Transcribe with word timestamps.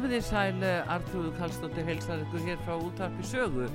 Komið 0.00 0.14
þið 0.14 0.22
sæl, 0.24 0.62
Artrúðu 0.94 1.30
Kallstóttir 1.36 1.84
heilsar 1.84 2.22
ykkur 2.22 2.44
hér 2.46 2.60
frá 2.64 2.72
útarpi 2.80 3.26
sögu. 3.28 3.66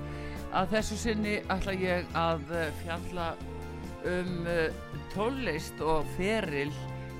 Að 0.57 0.71
þessu 0.71 0.95
sinni 0.97 1.33
ætla 1.53 1.75
ég 1.77 2.15
að 2.17 2.49
eh, 2.49 2.79
fjalla 2.79 3.27
um 4.09 4.49
eh, 4.49 4.79
tónlist 5.13 5.83
og 5.85 6.09
feril 6.15 6.71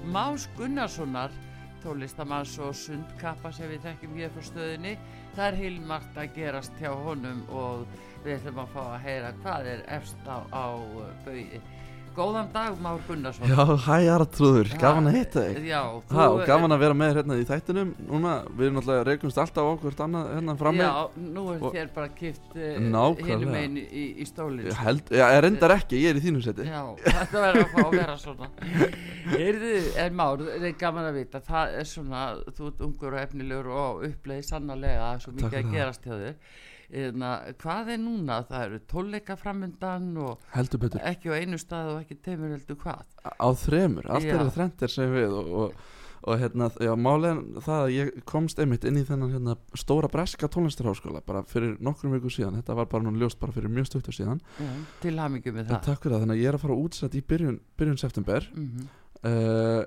Más 0.10 0.48
Gunnarssonar, 0.58 1.38
tónlistamanns 1.84 2.56
og 2.58 2.74
sundkappa 2.82 3.54
sem 3.54 3.70
við 3.76 3.86
þekkjum 3.86 4.18
hér 4.24 4.34
frá 4.34 4.48
stöðinni. 4.50 4.98
Það 5.38 5.52
er 5.52 5.62
heilmart 5.62 6.18
að 6.24 6.34
gerast 6.40 6.82
hjá 6.82 6.90
honum 7.06 7.46
og 7.54 7.86
við 8.26 8.40
ætlum 8.40 8.64
að 8.66 8.74
fá 8.74 8.84
að 8.88 9.02
heyra 9.06 9.34
hvað 9.44 9.74
er 9.76 9.86
efst 10.00 10.26
á, 10.26 10.42
á 10.50 10.66
bauði. 11.30 11.62
Góðan 12.16 12.48
dag, 12.54 12.78
Már 12.80 13.00
Gunnarsson. 13.08 13.48
Já, 13.52 13.64
hæ 13.76 13.96
Artrúður, 14.16 14.70
gaman 14.80 15.10
að 15.10 15.16
hitta 15.18 15.42
þig. 15.50 15.66
Já, 15.68 15.80
Ha, 16.16 16.28
og 16.32 16.44
gaman 16.48 16.72
að 16.72 16.80
vera 16.86 16.96
með 16.96 17.10
hérna 17.18 17.36
í 17.42 17.44
þættinum. 17.50 17.90
Núna, 18.08 18.36
við 18.56 18.70
erum 18.70 18.78
náttúrulega 18.80 19.06
regnumst 19.10 19.42
alltaf 19.44 19.68
hvort 19.82 20.00
annað 20.06 20.30
hérna 20.38 20.56
frammi. 20.62 20.86
Já, 20.86 21.10
nú 21.36 21.44
er 21.52 21.60
Og- 21.68 21.74
þér 21.76 21.90
bara 21.98 22.08
kipt 22.16 22.56
uh, 22.56 22.70
Nákvæmlega. 22.80 23.28
hinum 23.34 23.58
einn 23.60 23.76
í, 23.84 24.06
í 24.24 24.28
stólinn. 24.30 24.70
Já, 24.72 25.26
ég 25.36 25.42
reyndar 25.44 25.76
ekki, 25.76 26.00
ég 26.06 26.14
er 26.16 26.22
í 26.22 26.24
þínu 26.24 26.44
seti. 26.48 26.68
Já, 26.72 26.84
þetta 27.04 27.44
verður 27.44 27.66
að 27.66 27.74
fá 27.76 27.82
að 27.84 27.98
vera 28.00 28.16
svona. 28.24 28.50
Heyrðu, 29.36 29.74
en 30.06 30.16
Már, 30.22 30.46
það 30.46 30.70
er 30.72 30.78
gaman 30.86 31.10
að 31.10 31.20
vita. 31.20 31.44
Það 31.52 31.76
er 31.82 31.90
svona, 31.92 32.24
þú 32.56 32.70
ert 32.72 32.86
ungur 32.88 33.12
og 33.20 33.26
efnilegur 33.26 33.68
og 33.76 34.08
uppleiði 34.08 34.48
sannarlega 34.54 35.12
svo 35.20 35.36
mikið 35.36 35.60
að 35.66 35.76
gerast 35.76 36.08
hjá 36.08 36.16
þér 36.16 36.40
Eðna, 36.92 37.32
Hvað 37.62 37.92
er 37.96 38.00
núna? 38.02 38.40
Það 38.50 38.64
eru 38.68 38.80
tónleika 38.92 39.38
framundan 39.40 40.08
og 40.22 40.46
ekki 41.02 41.32
á 41.32 41.36
einu 41.40 41.60
stað 41.62 41.92
og 41.96 42.00
ekki 42.04 42.18
teimur 42.26 42.56
heldur 42.56 42.80
hvað? 42.82 43.04
Á 43.26 43.48
þremur, 43.66 44.10
allt 44.10 44.30
er 44.30 44.42
það 44.42 44.56
þrendir 44.58 44.94
sem 44.94 45.14
við 45.16 45.38
og, 45.40 45.54
og, 45.62 45.80
og 46.26 46.42
hérna, 46.42 46.70
já, 46.82 46.92
málega 46.98 47.64
það 47.66 47.86
að 47.86 47.94
ég 47.96 48.12
komst 48.30 48.62
einmitt 48.62 48.86
inn 48.90 49.00
í 49.02 49.06
þennan 49.08 49.34
hérna 49.36 49.56
stóra 49.78 50.10
breska 50.12 50.50
tónlistarháskóla 50.52 51.24
bara 51.26 51.46
fyrir 51.50 51.78
nokkrum 51.86 52.14
viku 52.18 52.34
síðan, 52.34 52.60
þetta 52.62 52.78
var 52.82 52.92
bara 52.92 53.08
nú 53.08 53.16
ljóst 53.18 53.42
bara 53.42 53.56
fyrir 53.56 53.74
mjög 53.74 53.90
stuttur 53.92 54.18
síðan. 54.18 54.44
Já, 54.60 54.70
Til 55.06 55.18
hamingu 55.20 55.56
með 55.56 55.74
það. 55.74 55.90
Fyrir 56.04 56.20
þannig 56.20 56.38
að 56.38 56.44
ég 56.44 56.52
er 56.52 56.60
að 56.60 56.68
fara 56.68 56.78
útsett 56.86 57.18
í 57.18 57.26
byrjun, 57.26 57.60
byrjun 57.80 58.02
september. 58.02 58.52
Mm 58.54 58.86
uh, 59.26 59.82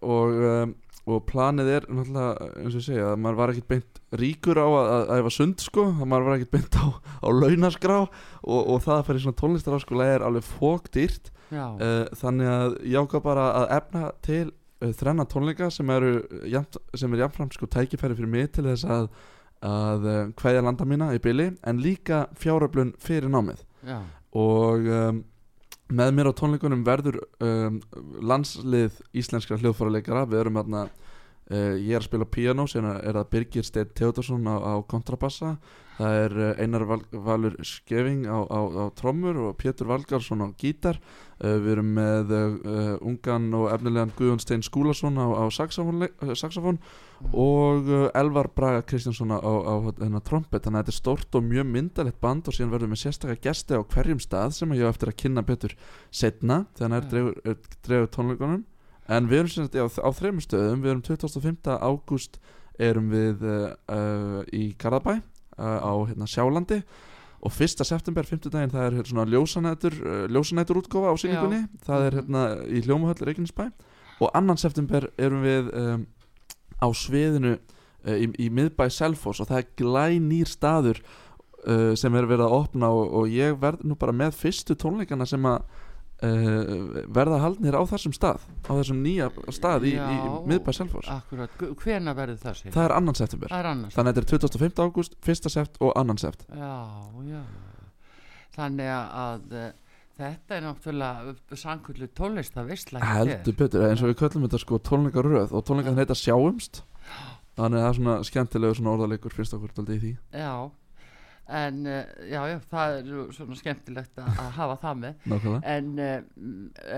og, 0.00 0.28
um, 0.42 0.74
og 1.02 1.24
planið 1.26 1.68
er 1.72 1.86
náttúrulega 1.90 2.48
eins 2.62 2.76
og 2.78 2.84
segja 2.86 3.08
að 3.10 3.20
maður 3.24 3.38
var 3.40 3.52
ekkert 3.52 3.70
beint 3.72 4.00
ríkur 4.20 4.60
á 4.62 4.68
að, 4.70 5.12
æfa 5.18 5.32
sund 5.34 5.64
sko. 5.64 5.86
Að 5.96 6.08
maður 6.12 6.28
var 6.28 6.38
ekkert 6.38 6.54
beint 6.54 6.78
á, 6.78 6.86
á 7.26 7.28
launaskrá. 7.34 7.98
Og, 8.42 8.60
og 8.60 8.82
það 8.84 8.96
að 8.98 9.04
fara 9.08 9.20
í 9.20 9.24
svona 9.24 9.40
tónlistaráskóla 9.42 10.08
er 10.12 10.26
alveg 10.26 10.46
fókdýrt 10.46 11.32
uh, 11.50 12.06
þannig 12.22 12.52
að 12.52 12.78
ég 12.86 13.02
ákvað 13.02 13.26
bara 13.26 13.48
að 13.58 13.76
efna 13.80 14.04
til 14.22 14.46
uh, 14.46 14.94
þrenna 15.02 15.26
tónleika 15.30 15.70
sem 15.74 15.90
eru 15.94 16.14
jafnt, 16.54 16.78
sem 16.94 17.14
er 17.14 17.24
jafnframt 17.24 17.58
sko 17.58 17.70
tækifæri 17.70 18.18
fyrir 18.18 18.34
mig 18.38 18.50
til 18.54 18.66
þess 18.70 18.86
að 18.86 19.12
að 19.62 20.06
uh, 20.10 20.22
kveðja 20.38 20.62
landa 20.66 20.86
mína 20.90 21.12
í 21.14 21.20
byli 21.22 21.52
en 21.70 21.82
líka 21.82 22.24
fjáröflun 22.38 22.96
fyrir 23.02 23.30
námið. 23.30 23.60
Já, 23.86 24.00
og 24.38 24.88
um, 24.90 25.20
með 25.90 26.10
mér 26.16 26.30
á 26.30 26.38
tónleikunum 26.38 26.84
verður 26.86 27.18
um, 27.42 27.78
landslið 28.22 29.00
íslenskra 29.18 29.58
hljóðfæraleikara. 29.60 30.26
Við 30.30 30.42
erum 30.42 30.58
hérna 30.60 30.82
uh, 30.86 31.74
ég 31.76 31.94
er 31.94 32.00
að 32.02 32.08
spila 32.08 32.28
piano, 32.28 32.66
sem 32.70 32.86
er, 32.86 33.18
það 33.18 33.30
Birgir 33.34 33.66
Steinn 33.66 33.94
Theodorsson 33.98 34.46
á, 34.48 34.56
á 34.56 34.74
kontrabassa. 34.88 35.56
Það 35.98 36.18
er 36.22 36.38
uh, 36.38 36.52
Einar 36.62 36.86
Val, 36.88 37.02
Valur 37.12 37.58
Skeving 37.66 38.24
á, 38.24 38.38
á, 38.46 38.60
á 38.62 38.84
trommur 38.98 39.40
og 39.48 39.58
Pétur 39.60 39.90
Valgarsson 39.90 40.46
á 40.46 40.48
gítar 40.56 41.00
við 41.42 41.70
erum 41.72 41.88
með 41.96 42.32
uh, 42.36 42.90
ungan 43.02 43.48
og 43.58 43.70
efnilegan 43.74 44.12
Guðjón 44.14 44.42
Steinn 44.42 44.62
Skúlason 44.62 45.18
á, 45.18 45.26
á 45.26 45.44
saxofón, 45.50 46.04
uh, 46.06 46.34
saxofón 46.38 46.78
og 47.34 47.90
Elvar 48.18 48.48
Braga 48.54 48.84
Kristjánsson 48.86 49.34
á, 49.34 49.38
á 49.42 49.74
hérna, 49.88 50.22
trompet. 50.22 50.62
Þannig 50.62 50.78
að 50.78 50.86
þetta 50.86 50.94
er 50.94 50.98
stórt 50.98 51.38
og 51.38 51.46
mjög 51.46 51.68
myndalegt 51.70 52.20
band 52.22 52.50
og 52.50 52.56
síðan 52.56 52.72
verðum 52.74 52.94
við 52.94 53.02
sérstaklega 53.04 53.44
gesti 53.48 53.78
á 53.78 53.82
hverjum 53.82 54.22
stað 54.22 54.56
sem 54.58 54.74
ég 54.78 54.86
á 54.86 54.92
eftir 54.92 55.10
að 55.12 55.18
kynna 55.22 55.46
betur 55.46 55.76
setna 56.10 56.64
þegar 56.78 57.06
það 57.10 57.20
er 57.20 57.52
er 57.52 57.60
dregur 57.86 58.10
tónleikunum. 58.16 58.64
En 59.10 59.30
við 59.30 59.42
erum 59.42 59.52
sagt, 59.54 59.78
já, 59.78 59.86
á 59.86 60.10
þreymur 60.14 60.46
stöðum. 60.46 60.82
Við 60.82 60.94
erum 60.94 61.06
25. 61.06 61.78
ágúst 61.82 62.38
erum 62.78 63.10
við 63.12 63.42
uh, 63.46 64.42
í 64.54 64.72
Garðabæ 64.78 65.18
uh, 65.18 65.80
á 65.82 65.92
hérna, 66.06 66.30
Sjálandi. 66.30 66.82
og 66.82 67.11
1. 67.50 67.84
september, 67.84 68.22
50 68.22 68.50
daginn 68.54 68.70
það 68.70 68.84
er 68.86 68.96
hérna, 68.98 69.08
svona 69.10 69.24
ljósanætur, 69.32 69.96
uh, 70.06 70.26
ljósanætur 70.30 70.78
útgófa 70.82 71.10
á 71.10 71.16
síningunni, 71.18 71.62
það 71.86 72.06
er 72.06 72.12
Mhm. 72.14 72.20
hérna 72.20 72.42
í 72.70 72.82
Hljómahöll 72.86 73.24
Reykjanesbæ 73.26 73.72
og 74.22 74.30
2. 74.34 74.56
september 74.62 75.08
erum 75.18 75.42
við 75.42 75.72
um, 75.74 76.06
á 76.78 76.86
sviðinu 76.94 77.56
uh, 77.58 78.14
í, 78.14 78.30
í 78.38 78.48
miðbæ 78.50 78.86
Selfoss 78.90 79.40
og 79.40 79.48
það 79.50 79.58
er 79.58 79.70
glænýr 79.76 80.46
staður 80.46 81.00
uh, 81.66 81.94
sem 81.98 82.14
er 82.14 82.26
verið 82.30 82.46
að 82.46 82.56
opna 82.60 82.90
og, 82.94 83.10
og 83.12 83.26
ég 83.28 83.58
verð 83.58 83.82
nú 83.84 83.94
bara 83.98 84.12
með 84.12 84.34
fyrstu 84.38 84.74
tónleikana 84.78 85.26
sem 85.26 85.42
að 85.42 85.62
uh, 86.22 87.02
verða 87.12 87.40
haldnir 87.42 87.76
á 87.76 87.82
þessum 87.90 88.14
stað 88.16 88.46
á 88.64 88.72
þessum 88.72 89.02
nýja 89.04 89.28
stað 89.54 89.88
í, 89.88 89.92
í, 89.94 89.98
í 89.98 90.16
Já. 90.20 90.38
miðbæ 90.52 90.72
Selfoss 90.76 91.10
akkurat 91.12 91.66
Hvena 91.82 92.14
verður 92.18 92.40
það 92.42 92.58
sér? 92.60 92.74
það 92.76 92.88
er 92.88 92.96
2. 92.96 93.16
september 93.20 93.52
er 93.58 93.68
þannig 93.68 93.98
að 93.98 94.10
þetta 94.10 94.22
er 94.22 94.30
25. 94.32 94.82
ágúst, 94.86 95.18
1. 95.22 95.52
sept 95.56 95.78
og 95.82 95.94
2. 95.98 96.18
sept 96.22 96.48
Já, 96.48 96.72
já 97.28 97.42
Þannig 98.52 98.90
að 98.92 99.54
uh, 99.56 99.68
þetta 100.20 100.56
er 100.56 100.64
náttúrulega 100.66 101.56
sankullu 101.56 102.08
tónlista 102.16 102.64
veistla 102.68 103.00
heldur 103.00 103.56
betur, 103.56 103.86
eins 103.88 104.02
og 104.04 104.12
við 104.12 104.18
köllum 104.20 104.46
þetta 104.46 104.60
sko 104.60 104.80
tónleikaröð 104.88 105.54
og 105.56 105.64
tónleikan 105.68 105.98
heita 105.98 106.16
sjáumst 106.18 106.82
þannig 107.56 107.78
að 107.78 107.82
það 107.82 107.88
er 107.88 107.98
svona 107.98 108.16
skemmtilegu 108.28 108.78
svona 108.78 108.94
orðalegur 108.96 109.36
finnst 109.36 109.56
okkur 109.56 109.74
daldið 109.78 109.96
í 109.96 110.02
því 110.02 110.12
Já 110.42 110.52
En 111.48 111.86
uh, 111.86 112.04
já, 112.30 112.40
já, 112.48 112.58
það 112.70 112.98
er 112.98 113.32
svona 113.34 113.56
skemmtilegt 113.58 114.20
að, 114.22 114.28
að 114.38 114.52
hafa 114.58 114.76
það 114.84 115.00
með. 115.02 115.24
En, 115.72 115.90
uh, 115.98 116.20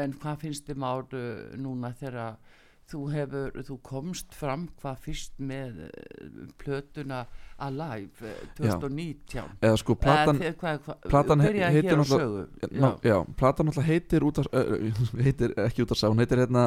en 0.03 0.19
hvað 0.21 0.43
finnst 0.45 0.69
þið 0.69 0.83
máru 0.85 1.23
núna 1.65 1.95
þegar 1.97 2.37
þú 2.91 3.01
hefur, 3.15 3.55
þú 3.65 3.77
komst 3.87 4.35
fram 4.37 4.67
hvað 4.83 4.99
fyrst 5.07 5.39
með 5.41 5.79
uh, 5.87 6.49
plötuna 6.61 7.23
Alive 7.65 8.27
uh, 8.29 8.43
2019 8.59 9.45
eða 9.65 9.79
sko 9.81 9.95
platan, 9.97 10.41
Eh, 10.43 10.51
þið- 10.53 10.59
hvað, 10.61 10.79
hvað, 10.85 10.99
platan 11.13 11.41
heitir 11.45 11.97
náttúrulega- 11.97 12.93
já. 13.09 13.17
platan 13.41 13.67
náttúrulega 13.71 13.89
heitir 13.89 14.27
út 14.29 14.39
af 14.43 14.49
heitir 15.27 15.55
ekki 15.65 15.83
út 15.87 15.95
af 15.95 15.99
sá, 16.03 16.07
hún 16.13 16.21
heitir 16.21 16.43
hérna 16.45 16.67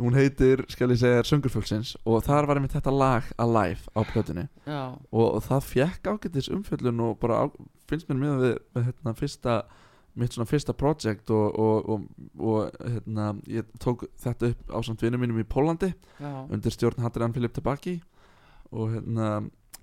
hún 0.00 0.14
heitir, 0.18 0.64
skal 0.68 0.90
ég 0.92 1.00
segja, 1.00 1.22
Söngurfölksins 1.24 1.94
og 2.04 2.22
þar 2.26 2.46
var 2.50 2.56
einmitt 2.60 2.74
þetta 2.76 2.92
lag 2.92 3.24
Alive 3.38 3.88
á 3.96 4.00
plötunni. 4.12 4.48
Já, 4.66 4.96
og, 5.12 5.40
það 5.46 5.64
fekk 5.72 6.10
ágættis 6.14 6.48
umfjöllun 6.52 7.00
og 7.08 7.18
bara 7.20 7.44
á, 7.44 7.50
finnst 7.88 8.08
mér 8.12 8.20
með 8.20 8.44
við, 8.44 8.58
við 8.76 8.90
hérna, 8.90 9.14
fyrsta 9.16 9.62
mitt 10.18 10.34
svona 10.34 10.48
fyrsta 10.50 10.72
project 10.74 11.30
og, 11.30 11.58
og, 11.58 11.88
og, 11.88 12.00
og 12.40 12.82
hérna, 12.82 13.28
ég 13.46 13.68
tók 13.82 14.06
þetta 14.18 14.50
upp 14.54 14.74
á 14.74 14.78
samt 14.82 15.02
vinnum 15.04 15.20
mínum 15.22 15.38
í 15.42 15.46
Pólandi 15.46 15.92
já, 16.20 16.32
undir 16.50 16.74
stjórn 16.74 17.02
Hadrian 17.04 17.32
Filip 17.36 17.54
Tabaki 17.54 18.00
og 18.72 18.90
hérna 18.96 19.30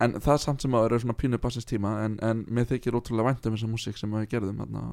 en 0.04 0.14
það 0.22 0.38
samt 0.44 0.62
sem 0.62 0.76
að 0.78 0.86
eru 0.92 1.00
svona 1.02 1.16
pínu 1.18 1.40
bassins 1.42 1.66
tíma 1.66 1.96
en, 2.06 2.20
en 2.22 2.44
mér 2.54 2.68
þykir 2.70 3.00
ótrúlega 3.00 3.32
vænt 3.32 3.48
um 3.50 3.56
þessa 3.56 3.70
músík 3.72 3.98
sem 3.98 4.12
við 4.14 4.28
gerðum 4.36 4.60
hérna 4.62 4.84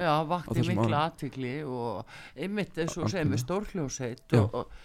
já, 0.00 0.14
vakti 0.30 0.64
mikla 0.70 1.02
aðtikli 1.10 1.56
og 1.68 2.16
einmitt 2.36 2.78
eins 2.80 2.96
og 2.96 3.04
Algjörlega. 3.10 3.30
með 3.34 3.42
stórhljóseit 3.44 4.38
og, 4.40 4.54
og, 4.54 4.80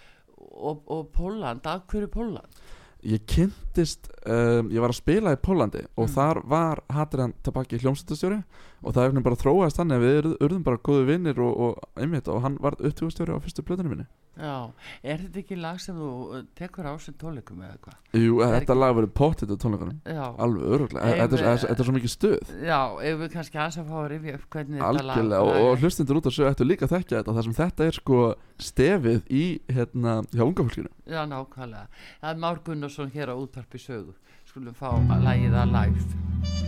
og, 0.50 0.84
og 0.98 1.08
Póland, 1.16 1.64
af 1.70 1.86
hverju 1.88 2.10
Póland? 2.12 2.60
ég 3.00 3.22
kynntist 3.24 4.10
um, 4.28 4.68
ég 4.68 4.82
var 4.84 4.92
að 4.92 4.98
spila 4.98 5.32
í 5.32 5.40
Pólandi 5.40 5.86
og 5.96 6.04
Mm. 6.04 6.12
þar 6.18 6.42
var 6.44 6.82
Hadrian 6.92 7.32
Tabaki 7.42 7.78
hljómsættastjóri 7.80 8.42
og 8.82 8.94
það 8.96 9.06
hefði 9.10 9.22
bara 9.26 9.40
þróaðist 9.42 9.76
þannig 9.80 9.96
að 9.98 10.04
við 10.06 10.18
urð- 10.22 10.38
urðum 10.46 10.64
bara 10.64 10.80
góðu 10.88 11.04
vinnir 11.10 11.40
og, 11.44 11.60
og 11.66 12.00
einmitt 12.00 12.28
og 12.32 12.42
hann 12.44 12.56
var 12.64 12.76
upptugastjóri 12.80 13.34
á 13.36 13.38
fyrstu 13.44 13.62
plötunum 13.66 13.94
minni 13.96 14.08
Já, 14.40 14.70
er 15.04 15.18
þetta 15.20 15.40
ekki 15.42 15.56
lag 15.60 15.80
sem 15.82 15.96
þú 16.00 16.08
uh, 16.32 16.42
tekur 16.56 16.86
á 16.88 16.94
sem 17.02 17.12
tónleikum 17.20 17.58
eða 17.66 17.74
hvað? 17.82 17.96
Jú, 18.16 18.38
Er 18.46 18.54
þetta 18.54 18.76
lag 18.78 18.94
verður 18.96 19.10
pottitt 19.18 19.50
á 19.52 19.56
tónleikunum 19.60 19.98
Alveg 20.40 20.70
öruglega, 20.76 21.10
Ef- 21.10 21.18
þetta, 21.20 21.40
er- 21.50 21.60
þetta 21.66 21.82
er 21.84 21.88
svo 21.90 21.94
mikið 21.98 22.12
stuð 22.14 22.54
já, 22.64 22.78
ef 23.10 23.18
við 23.20 23.34
kannski 23.34 23.60
aðeins 23.60 23.80
að 23.82 23.90
fá 23.90 23.98
að 24.00 24.08
rifja 24.14 24.36
upp 24.38 24.46
hvernig 24.54 24.80
þetta 24.80 25.04
lag 25.10 25.18
Algjörlega, 25.18 25.42
og, 25.42 25.60
og 25.74 25.84
hlustundur 25.84 26.20
út 26.22 26.30
á 26.30 26.32
sögu 26.38 26.48
ættu 26.54 26.68
líka 26.70 26.88
að 26.88 26.94
þekkja 26.96 27.18
þetta 27.20 27.36
þar 27.36 27.48
sem 27.50 27.58
þetta 27.60 27.90
er 27.90 27.98
sko 28.00 28.22
stefið 28.70 29.20
í 29.28 29.44
hérna 29.76 30.16
hjá 30.32 30.46
unga 30.46 30.64
fólkinu 30.70 30.94
Já, 31.10 31.20
nákvæmlega. 31.26 31.86
Það 32.22 32.30
er 32.32 32.40
Már 32.46 32.62
Gunnarsson 32.64 33.10
hér 33.12 33.34
á 33.34 33.36
útvarpi 33.36 33.82
sögu. 33.82 34.14
Skulum 34.46 34.74
fá 34.78 34.94
að 34.94 35.26
lagið 35.26 35.58
að 35.58 35.74
live. 35.74 36.59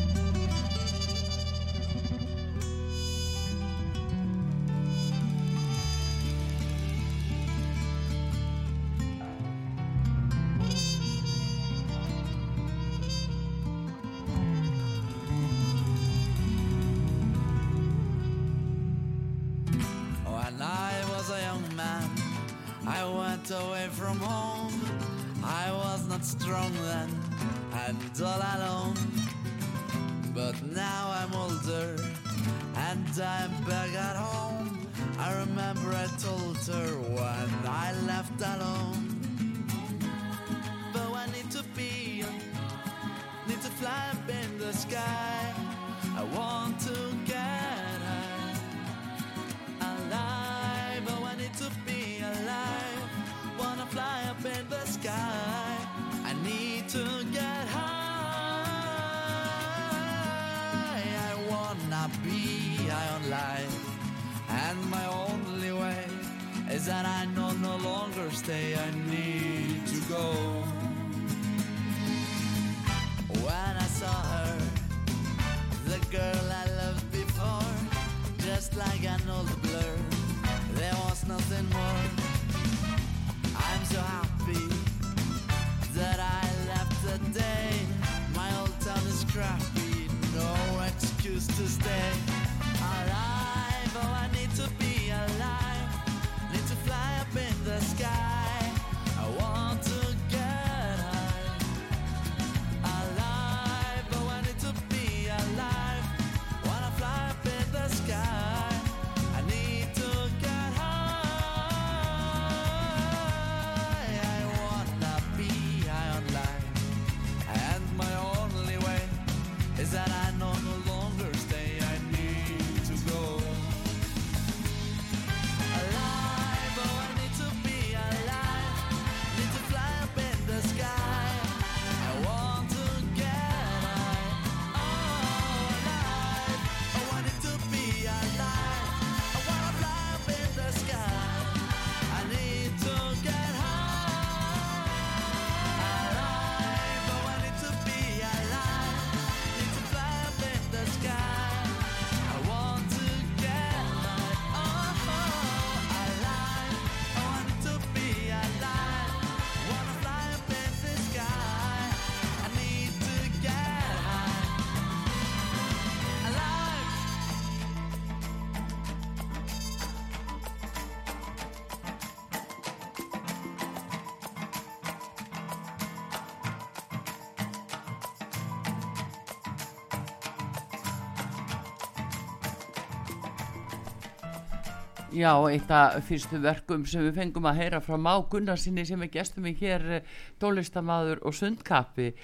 Já, 185.13 185.33
eitt 185.45 185.69
af 185.69 185.99
fyrstu 186.09 186.39
verkum 186.41 186.87
sem 186.89 187.03
við 187.05 187.19
fengum 187.19 187.45
að 187.51 187.59
heyra 187.61 187.81
frá 187.85 187.99
Má 188.01 188.15
Gunnarsinni 188.33 188.85
sem 188.89 189.03
er 189.05 189.11
gestum 189.13 189.45
í 189.45 189.53
hér 189.59 189.83
eh, 189.99 190.07
tólistamaður 190.41 191.21
og 191.29 191.37
sundkappi 191.37 192.15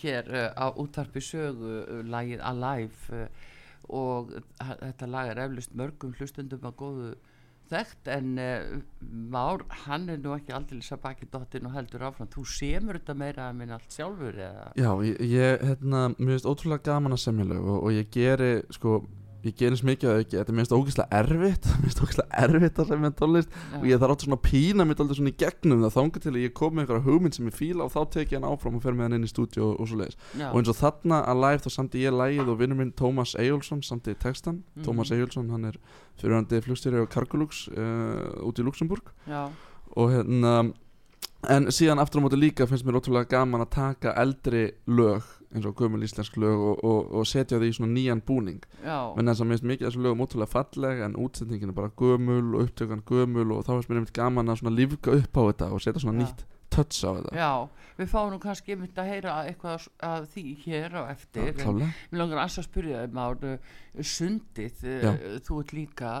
hér 0.00 0.30
eh, 0.34 0.48
á 0.50 0.74
útvarpi 0.74 1.22
sögu 1.22 1.76
eh, 1.84 2.00
lagið 2.02 2.42
Alive 2.50 3.28
og 3.94 4.34
þetta 4.58 5.10
lag 5.14 5.30
er 5.30 5.42
eflust 5.44 5.78
mörgum 5.78 6.16
hlustundum 6.18 6.66
að 6.66 6.76
góðu 6.82 7.12
þekkt 7.70 8.10
en 8.10 8.34
Már, 9.32 9.62
hann 9.86 10.10
er 10.10 10.18
nú 10.18 10.34
ekki 10.34 10.54
aldrei 10.56 10.82
að 10.82 11.02
baki 11.06 11.30
dottin 11.30 11.70
og 11.70 11.78
heldur 11.78 12.08
áfram 12.10 12.30
þú 12.32 12.46
semur 12.58 12.98
þetta 12.98 13.18
meira 13.22 13.48
að 13.52 13.58
minn 13.60 13.74
allt 13.78 13.94
sjálfur 13.94 14.34
eða? 14.34 14.70
Já, 14.82 14.90
ég, 15.06 15.22
ég 15.30 15.66
hérna, 15.70 16.08
mér 16.18 16.34
finnst 16.34 16.50
ótrúlega 16.50 16.90
gaman 16.90 17.14
að 17.14 17.26
semja 17.28 17.50
lög 17.54 17.66
og, 17.68 17.82
og 17.86 17.94
ég 17.94 18.10
geri, 18.12 18.54
sko, 18.74 19.04
ég 19.48 19.54
geri 19.58 19.74
eins 19.74 19.82
mikið 19.86 20.08
að 20.12 20.18
þetta 20.22 20.42
er 20.42 20.54
mér 20.56 20.62
finnst 20.66 20.74
ógeðslega 20.76 21.18
erfitt, 21.18 21.66
mér 21.72 21.86
finnst 21.88 22.02
ógeðslega 22.02 22.42
erfitt 22.44 22.78
að 22.82 22.90
semja 22.92 23.10
tónlist. 23.18 23.56
Og 23.78 23.86
ég 23.88 24.00
þarf 24.02 24.14
átt 24.14 24.24
svona 24.26 24.38
að 24.38 24.44
pína 24.48 24.86
mitt 24.86 25.02
aldrei 25.02 25.18
svona 25.18 25.32
í 25.32 25.36
gegnum 25.42 25.82
það 25.86 25.94
þángu 25.96 26.22
til 26.22 26.32
að 26.32 26.38
ég 26.42 26.54
kom 26.60 26.74
með 26.76 26.84
einhverja 26.84 27.04
hugmynd 27.08 27.38
sem 27.38 27.48
ég 27.50 27.56
fíla 27.58 27.86
og 27.86 27.92
þá 27.94 28.00
tek 28.16 28.32
ég 28.32 28.38
hann 28.40 28.48
áfram 28.52 28.76
og 28.78 28.84
fer 28.86 28.96
með 28.98 29.08
hann 29.08 29.16
inn 29.18 29.26
í 29.26 29.32
stúdíu 29.32 29.64
og, 29.66 29.74
og 29.82 29.90
svo 29.90 29.98
leiðis 30.02 30.16
Já, 30.38 30.46
og 30.52 30.60
eins 30.60 30.70
og 30.72 30.78
þarna 30.78 31.18
að 31.32 31.42
live 31.46 31.64
þá 31.66 31.70
samti 31.76 32.04
ég 32.06 32.16
lægið 32.16 32.52
og 32.54 32.60
vinnur 32.62 32.78
minn 32.82 32.94
Tómas 32.98 33.34
Eyjólfsson 33.40 33.82
samti 33.86 34.14
textan, 34.22 34.62
Mhm. 34.76 34.84
Tómas 34.86 35.10
Eyjólfsson 35.12 35.50
hann 35.52 35.64
er 35.68 35.76
fyrirhandi 36.20 36.62
flugstýri 36.64 37.02
á 37.02 37.06
Cargolux 37.10 37.66
uh, 37.72 38.46
út 38.46 38.58
í 38.60 38.64
Luxemburg 38.64 39.10
já, 39.28 39.48
og 39.96 40.10
hérna 40.14 40.54
en 41.50 41.66
síðan 41.74 41.98
aftur 42.02 42.22
á 42.22 42.24
móti 42.24 42.38
líka 42.38 42.66
finnst 42.70 42.86
mér 42.86 43.00
ótrúlega 43.00 43.28
gaman 43.34 43.64
að 43.64 43.72
taka 43.74 44.12
eldri 44.22 44.68
lög 44.86 45.26
eins 45.52 45.68
og 45.68 45.76
gömul 45.78 46.04
íslensk 46.06 46.38
lög 46.40 46.64
og, 46.70 46.84
og, 46.84 47.12
og 47.20 47.28
setja 47.28 47.60
því 47.60 47.72
í 47.72 47.76
svona 47.76 47.92
nýjan 47.92 48.24
búning. 48.26 48.62
Já, 48.82 49.12
menn 49.16 49.28
þess 49.30 49.44
að 49.44 49.50
mér 49.50 49.58
finnst 49.58 49.68
mikið 49.72 49.88
þessu 49.88 50.06
lögum 50.06 50.24
ótrúlega 50.26 50.52
falleg 50.52 51.04
en 51.06 51.18
útsendingin 51.20 51.74
er 51.74 51.78
bara 51.78 51.92
gömul 52.02 52.56
og 52.56 52.66
upptökan 52.66 53.04
gömul 53.08 53.52
og 53.56 53.66
þá 53.66 53.74
finnst 53.76 53.92
mér 53.92 54.00
einmitt 54.02 54.16
gaman 54.16 54.52
að 54.52 54.62
svona 54.62 54.76
lífga 54.78 55.18
upp 55.20 55.38
á 55.38 55.42
þetta 55.50 55.70
og 55.72 55.84
setja 55.84 56.04
svona 56.04 56.18
Já. 56.18 56.24
nýtt 56.24 56.46
touch 56.72 57.04
á 57.04 57.10
þetta. 57.12 57.36
Já 57.36 57.52
við 57.98 58.10
fáum 58.10 58.30
nú 58.32 58.38
kannski 58.40 58.76
mynd 58.78 58.98
að 58.98 59.10
heyra 59.10 59.34
eitthvað 59.46 59.86
að 60.06 60.26
því 60.32 60.44
hér 60.64 60.94
á 60.96 61.02
eftir 61.12 61.50
en 61.50 61.58
klálega. 61.58 61.88
Mér 62.10 62.22
langar 62.22 62.40
aðeins 62.42 62.60
að 62.62 62.68
spyrja 62.68 63.02
þeim 63.02 63.20
ár 63.22 63.42
sundið, 64.12 64.84
uh, 64.86 65.02
Já. 65.04 65.10
þú 65.46 65.58
ert 65.62 65.74
líka 65.76 66.12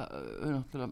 náttúrulega 0.42 0.90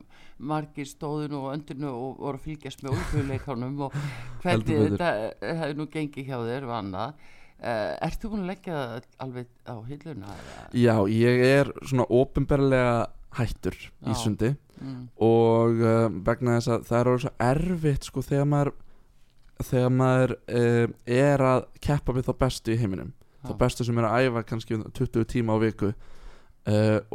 margir 0.51 0.89
stóðinu 0.89 1.43
og 1.43 1.51
öndinu 1.53 1.91
og 1.91 2.23
voru 2.23 2.41
að 2.41 2.47
fylgjast 2.47 2.85
með 2.85 2.97
olífuleikanum 2.97 3.85
og 3.87 3.99
hvernig 4.41 4.87
þetta 4.87 5.11
eh, 5.29 5.53
hefur 5.61 5.77
nú 5.77 5.87
gengið 5.93 6.31
hjá 6.31 6.39
þér 6.49 6.69
og 6.69 6.75
annað 6.79 7.29
uh, 7.61 8.07
Ert 8.07 8.21
þú 8.23 8.31
búin 8.35 8.45
að 8.45 8.51
leggja 8.53 8.81
alveg 9.25 9.49
á 9.69 9.75
hilluna? 9.89 10.35
Já, 10.77 10.95
ég 11.13 11.45
er 11.47 11.73
svona 11.87 12.07
ofinberlega 12.09 13.07
hættur 13.39 13.77
í 13.79 14.11
Já. 14.11 14.17
sundi 14.19 14.51
mm, 14.81 15.03
og 15.23 15.81
uh, 15.85 16.09
vegna 16.27 16.57
þess 16.59 16.73
að 16.75 16.87
það 16.89 16.99
er 17.01 17.11
orðið 17.13 17.25
svo 17.27 17.33
erfitt 17.51 18.09
sko 18.09 18.25
þegar 18.27 18.49
maður 18.51 18.73
þegar 19.71 19.95
maður 20.01 20.35
uh, 20.41 20.87
er 21.21 21.45
að 21.53 21.65
keppa 21.85 22.17
við 22.17 22.27
þá 22.31 22.33
bestu 22.45 22.75
í 22.75 22.81
heiminum 22.81 23.13
þá 23.47 23.55
bestu 23.63 23.87
sem 23.87 23.99
er 24.03 24.09
að 24.11 24.27
æfa 24.29 24.43
kannski 24.51 24.77
20 24.99 25.25
tíma 25.31 25.55
á 25.57 25.59
viku 25.63 25.93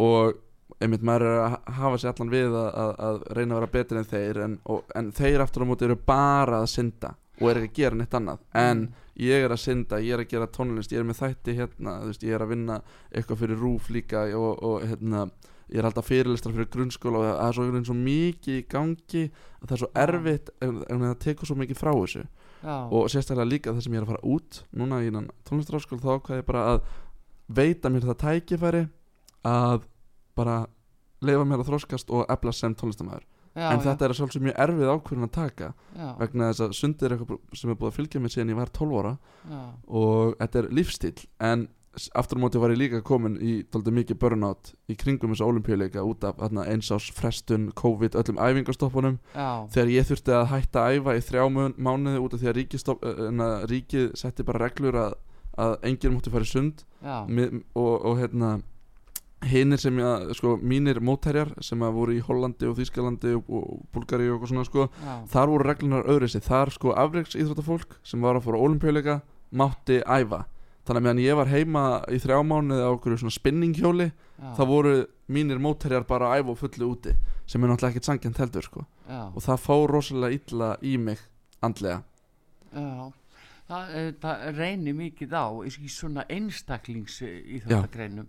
og 0.02 0.40
einmitt 0.82 1.04
maður 1.06 1.28
er 1.30 1.42
að 1.44 1.56
hafa 1.78 2.00
sér 2.02 2.12
allan 2.16 2.32
við 2.34 2.56
að, 2.58 2.70
að, 2.82 2.94
að 3.08 3.20
reyna 3.38 3.54
að 3.54 3.60
vera 3.60 3.72
betri 3.76 4.00
en 4.02 4.08
þeir 4.10 4.40
en, 4.48 4.56
og, 4.74 4.82
en 4.98 5.12
þeir 5.16 5.44
aftur 5.46 5.64
á 5.64 5.70
móti 5.70 5.86
eru 5.86 5.98
bara 6.02 6.64
að 6.64 6.72
synda 6.74 7.12
og 7.38 7.52
er 7.52 7.60
ekki 7.62 7.70
að 7.70 7.78
gera 7.84 8.00
neitt 8.02 8.18
annað 8.18 8.42
en 8.58 8.86
Mm. 8.88 9.05
Ég 9.22 9.46
er 9.46 9.54
að 9.54 9.62
synda, 9.64 10.00
ég 10.04 10.16
er 10.16 10.24
að 10.24 10.32
gera 10.34 10.48
tónlist 10.52 10.94
ég 10.94 11.02
er 11.02 11.08
með 11.08 11.22
þætti 11.22 11.58
hérna, 11.60 11.98
veist, 12.06 12.24
ég 12.26 12.36
er 12.36 12.44
að 12.44 12.52
vinna 12.52 12.80
eitthvað 13.12 13.44
fyrir 13.44 13.62
rúf 13.62 13.90
líka 13.94 14.26
og, 14.36 14.64
og 14.66 14.84
hérna, 14.84 15.26
ég 15.72 15.80
er 15.80 15.88
alltaf 15.88 16.10
fyrirlistar 16.10 16.56
fyrir 16.56 16.70
grunnskóla 16.74 17.22
og 17.22 17.28
það 17.30 17.46
er 17.46 17.58
svo, 17.58 17.84
svo 17.90 17.98
mikið 18.00 18.60
í 18.60 18.66
gangi 18.72 19.24
að 19.30 19.68
það 19.70 19.76
er 19.78 19.84
svo 19.84 19.92
erfitt 20.06 20.52
en, 20.60 20.82
en 20.90 21.06
það 21.08 21.18
tekur 21.26 21.52
svo 21.52 21.60
mikið 21.62 21.80
frá 21.80 21.92
þessu. 21.94 22.26
Já, 22.66 22.76
og 22.90 23.10
sérstaklega 23.14 23.52
líka 23.52 23.74
það 23.74 23.86
sem 23.86 23.96
ég 23.96 24.02
er 24.02 24.08
að 24.08 24.12
fara 24.14 24.34
út 24.36 24.62
núna 24.74 25.02
í 25.04 25.10
innan 25.12 25.28
tónlistaráskóla 25.48 26.02
þá 26.02 26.12
ákvað 26.16 26.40
ég 26.40 26.48
bara 26.48 26.66
að 26.74 26.80
veita 27.56 27.92
mér 27.94 28.08
það 28.10 28.22
tækifæri 28.24 28.84
að 29.46 29.86
bara 30.36 30.64
leifa 31.24 31.46
mér 31.46 31.62
að 31.62 31.70
þroskast 31.70 32.12
og 32.12 32.26
efla 32.32 32.54
sem 32.56 32.74
tónlistamæður 32.76 33.28
já, 33.56 33.70
en 33.72 33.80
já, 33.80 33.86
þetta 33.88 34.06
er 34.06 34.14
að 34.14 34.20
sjálfsög 34.20 34.46
mjög 34.46 34.60
erfið 34.66 34.92
ákvörðun 34.92 35.30
að 35.30 35.34
taka 35.40 35.72
já, 35.72 36.10
vegna 36.20 36.52
þess 36.52 36.66
að 36.66 36.76
sundið 36.80 37.08
er 37.08 37.16
eitthvað 37.16 37.62
sem 37.62 37.72
er 37.72 37.80
búið 37.80 37.92
að 37.92 37.98
fylgja 38.00 38.22
mér 38.22 38.36
síðan 38.36 38.54
ég 38.54 38.60
var 38.60 38.76
12 38.76 39.00
ára. 39.02 39.16
Já, 39.50 39.64
og 40.02 40.38
þetta 40.42 40.62
er 40.62 40.70
lífstíl 40.80 41.16
en 41.50 41.68
aftur 42.16 42.40
á 42.40 42.44
móti 42.44 42.60
var 42.60 42.74
ég 42.74 42.80
líka 42.80 43.02
komin 43.06 43.38
í 43.40 43.54
dálítið 43.72 43.96
mikið 44.00 44.20
burnout 44.20 44.72
í 44.92 44.98
kringum 45.00 45.34
þessu 45.34 45.48
olimpíuleika 45.48 46.04
út 46.06 46.26
af 46.28 46.40
þarna, 46.42 46.66
eins 46.72 46.92
ás 46.92 47.08
frestun, 47.16 47.70
COVID, 47.78 48.18
öllum 48.20 48.42
æfingastoppunum. 48.42 49.20
Já, 49.36 49.66
þegar 49.72 49.94
ég 49.94 50.10
þurfti 50.10 50.36
að 50.36 50.48
hætta 50.52 50.84
að 50.84 51.00
æfa 51.00 51.16
í 51.16 51.24
þrjá 51.30 51.46
mánuði 51.88 52.24
út 52.24 52.36
af 52.36 52.44
því 52.44 52.52
að 52.52 52.62
uh, 52.96 53.58
ríkið 53.72 54.12
setti 54.20 54.48
bara 54.48 54.66
reglur 54.66 55.00
að, 55.06 55.18
að 55.56 55.78
enginn 55.88 56.18
mútti 56.18 56.34
fara 56.34 56.48
í 56.48 56.52
sund. 56.52 56.86
Já, 57.00 57.18
og, 57.24 57.94
og 57.96 58.20
hérna 58.20 58.58
hinnir 59.44 59.80
sem 59.82 60.00
ég, 60.00 60.32
sko, 60.38 60.56
mínir 60.62 61.02
mótherjar 61.04 61.52
sem 61.64 61.82
að 61.84 61.98
voru 62.00 62.16
í 62.16 62.24
Hollandi 62.24 62.70
og 62.70 62.78
Þýskalandi 62.80 63.36
og, 63.38 63.50
og 63.50 63.86
Búlgari 63.94 64.30
og 64.30 64.38
eitthvað 64.38 64.52
svona 64.54 64.66
sko 64.68 64.88
já, 64.88 65.14
þar 65.34 65.52
voru 65.54 65.68
reglunar 65.68 66.10
öðru 66.12 66.30
sig, 66.32 66.44
þar 66.46 66.72
sko 66.74 66.96
afreiks 66.98 67.38
íþróttafólk 67.38 67.98
sem 68.06 68.24
var 68.24 68.40
að 68.40 68.48
fóra 68.48 68.62
olimpíuleika 68.66 69.20
mátti 69.56 70.02
æfa. 70.02 70.46
Þannig 70.86 71.02
að 71.02 71.06
meðan 71.08 71.24
ég 71.24 71.38
var 71.40 71.50
heima 71.50 71.84
í 72.14 72.20
þrjá 72.22 72.40
mánuði 72.46 72.86
á 72.86 72.90
okkur 72.94 73.18
svona 73.18 73.34
spinninghjóli 73.34 74.12
þá 74.58 74.64
voru 74.70 74.96
mínir 75.34 75.62
mótherjar 75.62 76.06
bara 76.06 76.32
að 76.32 76.44
æfa 76.44 76.54
og 76.54 76.60
fullu 76.62 76.90
úti 76.94 77.16
sem 77.50 77.64
er 77.64 77.72
náttúrulega 77.72 77.96
ekkert 77.96 78.10
sangjant 78.10 78.42
heldur 78.42 78.66
sko. 78.66 78.86
Já, 79.10 79.22
og 79.30 79.42
það 79.46 79.62
fór 79.66 79.94
rosalega 79.94 80.38
illa 80.40 80.72
í 80.82 80.96
mig 81.02 81.22
andlega. 81.66 82.02
Já. 82.74 83.12
Það, 83.66 83.94
eh, 83.98 84.12
það 84.22 84.44
reynir 84.60 84.94
mikið 84.94 85.32
á 85.34 85.46
í 85.66 85.90
svona 85.90 86.26
einstaklings 86.30 87.18
í 87.26 87.62
þjóttagreinum 87.66 88.28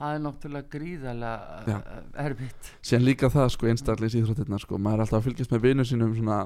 það 0.00 0.16
er 0.16 0.24
náttúrulega 0.24 0.72
gríðarlega 0.72 1.60
Já. 1.68 1.76
uh, 1.76 2.00
erfitt. 2.24 2.72
Síðan 2.80 3.06
líka 3.06 3.30
það 3.32 3.52
sko 3.54 3.70
einstaklega 3.70 4.16
í 4.16 4.22
íþróttirnar 4.24 4.64
sko. 4.64 4.80
Maður 4.80 4.98
er 5.02 5.06
alltaf 5.06 5.20
að 5.20 5.28
fylgjast 5.28 5.54
með 5.54 5.64
vinnu 5.68 5.86
sínum 5.88 6.14
svona 6.16 6.40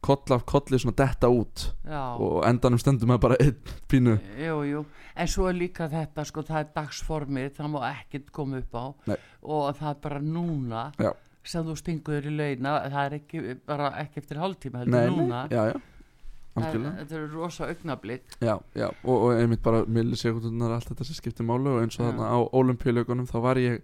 koll 0.00 0.32
af 0.32 0.44
kolli 0.48 0.78
svona 0.80 0.96
detta 0.96 1.28
út. 1.28 1.66
Já, 1.84 2.02
og 2.16 2.38
endanum 2.48 2.80
stendur 2.80 3.10
maður 3.10 3.24
bara 3.26 3.40
einn 3.44 3.58
pínu. 3.90 4.14
Jú, 4.40 4.54
jú. 4.70 4.84
En 5.20 5.28
svo 5.28 5.48
er 5.50 5.58
líka 5.58 5.90
þetta 5.92 6.24
sko, 6.24 6.44
það 6.48 6.62
er 6.62 6.70
dagsformið 6.78 7.50
það 7.58 7.72
má 7.74 7.80
ekkert 7.90 8.30
koma 8.32 8.62
upp 8.62 8.78
á. 8.80 8.84
Nei. 9.10 9.18
og 9.42 9.74
það 9.76 9.90
er 9.90 10.00
bara 10.06 10.20
núna 10.24 10.86
Já. 11.00 11.10
sem 11.44 11.64
þú 11.66 11.76
stingur 11.76 12.26
í 12.28 12.32
launa 12.32 12.74
það 12.86 13.04
er 13.04 13.18
ekki 13.18 13.42
bara 13.68 13.90
ekki 14.00 14.22
eftir 14.22 14.40
hálftíma 14.40 14.84
heldur 14.84 15.12
núna. 15.18 15.42
Já, 15.52 15.74
þetta 16.56 17.16
er 17.16 17.26
rosa 17.32 17.68
augnablík 17.70 18.36
já, 18.42 18.56
já, 18.74 18.88
og, 19.04 19.16
og 19.16 19.32
einmitt 19.38 19.62
bara 19.62 19.84
millisekundunar 19.86 20.74
allt 20.76 20.90
þetta 20.90 21.06
sem 21.08 21.18
skiptir 21.18 21.46
málu 21.46 21.76
og 21.76 21.84
eins 21.84 21.98
og 22.00 22.08
þarna 22.08 22.30
á 22.34 22.38
olimpíulaugunum 22.58 23.28
þá 23.30 23.36
var 23.44 23.60
ég 23.62 23.78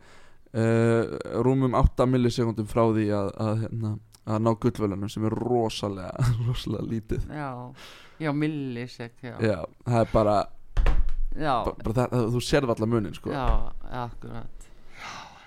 uh, 0.57 1.17
rúmum 1.47 1.77
8 1.79 2.09
millisekundum 2.11 2.69
frá 2.71 2.85
því 2.91 3.07
að, 3.15 3.31
að, 3.47 3.63
hérna, 3.65 3.93
að 4.27 4.43
ná 4.47 4.53
gullvölunum 4.65 5.13
sem 5.13 5.29
er 5.29 5.39
rosalega 5.39 6.27
rosalega 6.49 6.91
lítið. 6.91 7.31
Já, 7.31 7.51
já 8.27 8.33
millisek 8.35 9.15
já, 9.23 9.37
já, 9.39 9.59
það 9.87 10.03
er 10.03 10.13
bara, 10.13 10.37
já, 11.37 11.55
bara, 11.55 11.77
bara 11.85 11.97
það, 12.03 12.29
þú 12.35 12.45
sérð 12.51 12.77
allar 12.77 12.93
munin 12.97 13.17
sko. 13.17 13.35
já, 13.35 13.47
akkurat 14.05 14.56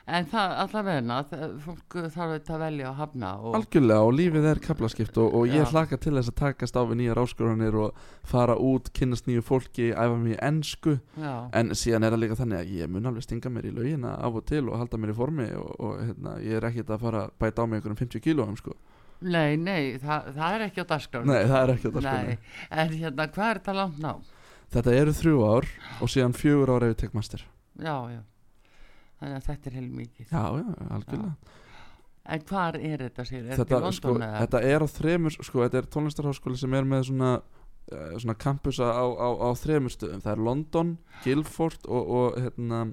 en 0.09 0.27
það 0.29 0.53
allavegna 0.63 1.17
fólk 1.63 1.95
þarf 2.13 2.33
þetta 2.33 2.53
að 2.55 2.61
velja 2.63 2.87
að 2.89 2.97
hafna 2.99 3.31
og, 3.39 3.55
Algjörlega 3.59 4.05
og 4.07 4.11
lífið 4.17 4.47
er 4.51 4.61
kaplaskipt 4.63 5.19
og, 5.21 5.35
og 5.39 5.51
ég 5.53 5.73
hlaka 5.73 5.99
til 6.01 6.15
þess 6.17 6.31
að 6.31 6.37
takast 6.41 6.79
á 6.79 6.81
við 6.89 6.99
nýjar 7.01 7.21
áskoranir 7.23 7.77
og 7.83 7.99
fara 8.27 8.55
út, 8.59 8.89
kynnast 8.95 9.29
nýju 9.29 9.43
fólki, 9.45 9.89
æfa 9.93 10.17
mig 10.19 10.35
í 10.35 10.39
ensku. 10.49 10.95
Já, 11.19 11.33
en 11.59 11.73
síðan 11.77 12.07
er 12.07 12.15
það 12.15 12.23
líka 12.23 12.39
þannig 12.39 12.61
að 12.61 12.71
ég 12.79 12.93
mun 12.93 13.11
alveg 13.11 13.27
stinga 13.27 13.53
mér 13.53 13.69
í 13.69 13.73
laugina 13.75 14.15
af 14.17 14.39
og 14.39 14.47
til 14.49 14.63
og 14.67 14.79
halda 14.81 15.01
mér 15.01 15.13
í 15.13 15.17
formi 15.19 15.49
og, 15.59 15.69
og 15.77 16.01
hérna, 16.05 16.37
ég 16.45 16.57
er 16.59 16.69
ekkert 16.71 16.95
að 16.95 17.05
fara 17.05 17.25
að 17.27 17.37
bæta 17.43 17.61
á 17.61 17.65
mig 17.67 17.79
einhverjum 17.79 18.01
50 18.01 18.25
kílóum 18.25 18.57
sko. 18.59 18.75
nei, 19.19 19.57
nei 19.59 19.99
það, 19.99 20.33
það 20.39 20.57
er 20.57 20.65
ekki 20.69 20.83
á 20.83 20.91
dagskránni. 20.95 21.31
Nei, 21.33 21.45
það 21.45 21.61
er 21.61 21.75
ekki 21.75 21.91
á 21.91 21.93
dagskránni. 21.99 22.41
en 22.81 22.97
hérna, 22.97 23.29
hvað 23.35 23.53
er 23.53 23.61
þetta 23.61 23.77
langt 23.77 24.03
ná? 24.03 24.11
Þetta 24.69 24.97
eru 25.03 25.13
þrjú 25.17 25.39
ár 25.49 25.71
og 25.99 26.11
síðan 26.13 26.35
fjögur 26.37 26.75
ár 26.75 26.85
ef 26.85 26.93
ég 26.93 26.99
tek 27.03 27.15
master. 27.17 27.45
Já, 27.79 27.95
já 28.13 28.21
Þannig 29.19 29.37
að 29.39 29.47
þetta 29.49 29.69
er 29.69 29.77
heil 29.79 29.89
mikið 29.91 30.33
Já, 30.33 30.43
já, 30.59 30.67
algjörlega. 30.95 31.55
En 32.29 32.43
hvar 32.45 32.77
er 32.77 33.03
þetta 33.07 33.25
sér? 33.25 33.45
Er 33.45 33.57
þetta, 33.57 33.79
þetta 33.79 33.93
sko, 33.97 34.15
þetta 34.21 34.61
er 34.69 34.85
á 34.85 34.87
þremur 34.93 35.35
sko, 35.37 35.63
þetta 35.65 35.79
er 35.81 35.87
tónlistarháskóli 35.95 36.59
sem 36.61 36.75
er 36.77 36.87
með 36.87 37.07
svona 37.09 37.31
uh, 37.39 38.17
svona 38.21 38.35
kampusa 38.37 38.89
á, 38.93 39.05
á, 39.05 39.29
á 39.33 39.49
þremur 39.57 39.95
stöðum. 39.95 40.21
Það 40.25 40.33
er 40.35 40.43
London, 40.49 40.91
Guildford 41.25 41.89
og, 41.89 42.11
og 42.19 42.37
hérna 42.43 42.83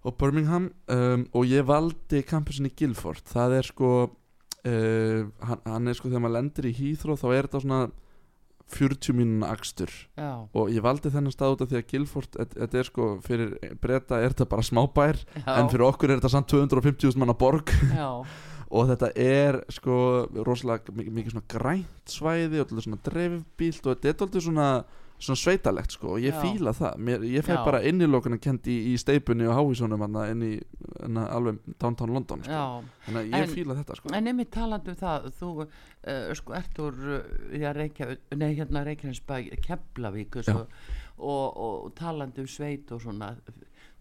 og 0.00 0.16
Birmingham 0.20 0.70
um, 0.88 1.26
og 1.36 1.48
ég 1.48 1.66
valdi 1.68 2.22
kampusin 2.28 2.68
í 2.68 2.74
Guildford. 2.76 3.24
Það 3.28 3.56
er 3.58 3.70
sko 3.72 3.90
uh, 4.04 5.22
hann, 5.48 5.64
hann 5.64 5.90
er 5.90 5.98
sko 5.98 6.10
þegar 6.10 6.24
maður 6.26 6.36
lendir 6.38 6.70
í 6.70 6.76
Heathrow 6.76 7.18
þá 7.20 7.26
er 7.32 7.48
þetta 7.48 7.64
svona 7.64 7.82
40 8.74 9.16
mínuna 9.16 9.50
akstur. 9.54 9.90
Já, 10.18 10.46
og 10.52 10.70
ég 10.72 10.84
valdi 10.84 11.12
þennan 11.12 11.34
stað 11.34 11.56
út 11.56 11.64
af 11.64 11.70
því 11.72 11.80
að 11.80 11.88
Guildford 11.92 12.38
þetta 12.38 12.60
þetta 12.62 12.80
er 12.80 12.88
sko 12.90 13.08
fyrir 13.26 13.74
breyta 13.82 14.20
er 14.20 14.34
þetta 14.34 14.48
bara 14.52 14.66
smábær 14.66 15.20
já, 15.24 15.50
en 15.56 15.70
fyrir 15.72 15.86
okkur 15.88 16.12
er 16.12 16.20
þetta 16.20 16.32
samt 16.36 16.54
250.000 16.54 17.20
manna 17.20 17.36
borg. 17.38 17.74
Og 18.70 18.86
þetta 18.86 19.08
er 19.18 19.56
sko 19.74 19.94
rosalega 20.46 20.92
mikið, 20.94 21.32
svona 21.32 21.48
grænt 21.50 22.12
svæði 22.12 22.60
og 22.60 22.68
alltaf 22.68 22.84
svona 22.84 23.00
dreifbílt 23.08 23.82
og 23.82 23.96
þetta 23.96 24.12
er 24.12 24.28
alltaf 24.28 24.44
svona, 24.44 24.66
svona 25.20 25.36
sveitalegt 25.36 25.92
sko 25.94 26.14
og 26.14 26.22
ég 26.22 26.32
Já. 26.32 26.40
fíla 26.40 26.72
það, 26.76 26.94
Mér, 27.04 27.24
ég 27.28 27.44
fæ 27.44 27.52
Já. 27.52 27.60
bara 27.64 27.80
innilokuna 27.84 28.38
kent 28.40 28.68
í, 28.72 28.76
í 28.92 28.94
steipunni 29.00 29.46
og 29.48 29.56
hávísunum 29.58 30.00
hana, 30.00 30.24
inn 30.32 30.44
í 30.46 30.52
hana, 31.02 31.26
alveg 31.36 31.58
downtown 31.80 32.14
London 32.14 32.44
sko. 32.46 32.60
þannig 33.06 33.20
að 33.20 33.34
ég 33.36 33.42
En- 33.42 33.54
fíla 33.54 33.76
þetta 33.80 33.96
sko 33.98 34.12
En 34.16 34.30
einmitt 34.30 34.50
talandi 34.54 34.94
um 34.94 34.96
það 35.00 35.28
Þú 35.40 35.50
uh, 35.60 36.32
sko 36.40 36.54
ert 36.56 36.80
úr 36.80 37.00
Reykja, 37.76 38.08
Nei, 38.36 38.54
hérna 38.56 38.84
Reykjanesbæ 38.88 39.42
Keflavík 39.66 40.40
sko, 40.42 40.66
og, 41.18 41.56
og 41.66 41.90
talandi 41.98 42.40
um 42.40 42.48
sveit 42.48 42.92
og 42.92 43.02
svona 43.04 43.34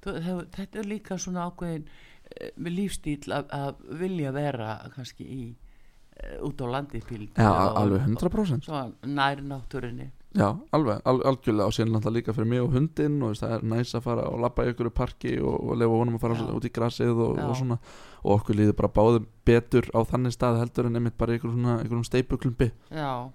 þú, 0.03 0.15
hef, 0.23 0.45
Þetta 0.55 0.79
er 0.79 0.87
líka 0.87 1.17
svona 1.19 1.49
ákveðin 1.49 1.83
uh, 1.89 2.69
lífstíl 2.69 3.27
að, 3.35 3.83
vilja 3.99 4.31
vera 4.31 4.77
kannski 4.95 5.27
í 5.27 5.41
uh, 5.51 6.47
út 6.47 6.63
á 6.63 6.67
landi 6.79 7.03
píl 7.03 7.27
alveg 7.35 8.07
100% 8.07 8.69
Svo 8.71 8.85
nær 9.03 9.43
náttúrinni 9.43 10.13
Já, 10.37 10.51
alveg, 10.75 10.99
al 11.09 11.23
algjörlega. 11.25 11.65
Og 11.65 11.73
síðan 11.73 11.95
náttúrulega 11.95 12.19
líka 12.19 12.33
fyrir 12.37 12.49
mig 12.51 12.61
og 12.61 12.75
hundinn 12.75 13.17
og 13.25 13.31
veist, 13.31 13.41
það 13.41 13.55
er 13.55 13.63
næs 13.71 13.95
að 13.97 14.05
fara 14.05 14.27
og 14.29 14.43
labba 14.43 14.65
í 14.67 14.73
ykkur 14.73 14.91
parki 14.93 15.31
og, 15.41 15.55
og 15.57 15.79
lefa 15.81 15.97
honum 16.03 16.19
að 16.19 16.25
fara 16.25 16.37
Já. 16.37 16.51
út 16.53 16.67
í 16.69 16.71
grasið 16.75 17.23
og, 17.25 17.41
og 17.47 17.57
svona. 17.57 17.79
Og 18.19 18.35
okkur 18.35 18.59
líður 18.59 18.77
bara 18.77 18.91
báðum 18.93 19.25
betur 19.47 19.89
á 19.95 19.99
þannig 20.05 20.35
stað 20.35 20.61
heldur 20.61 20.89
en 20.89 20.99
einmitt 20.99 21.17
bara 21.17 21.37
ykkur 21.37 21.53
svona 21.55 21.79
ykkur 21.85 22.05
steipuklumbi 22.05 22.69
Já, 22.93 23.31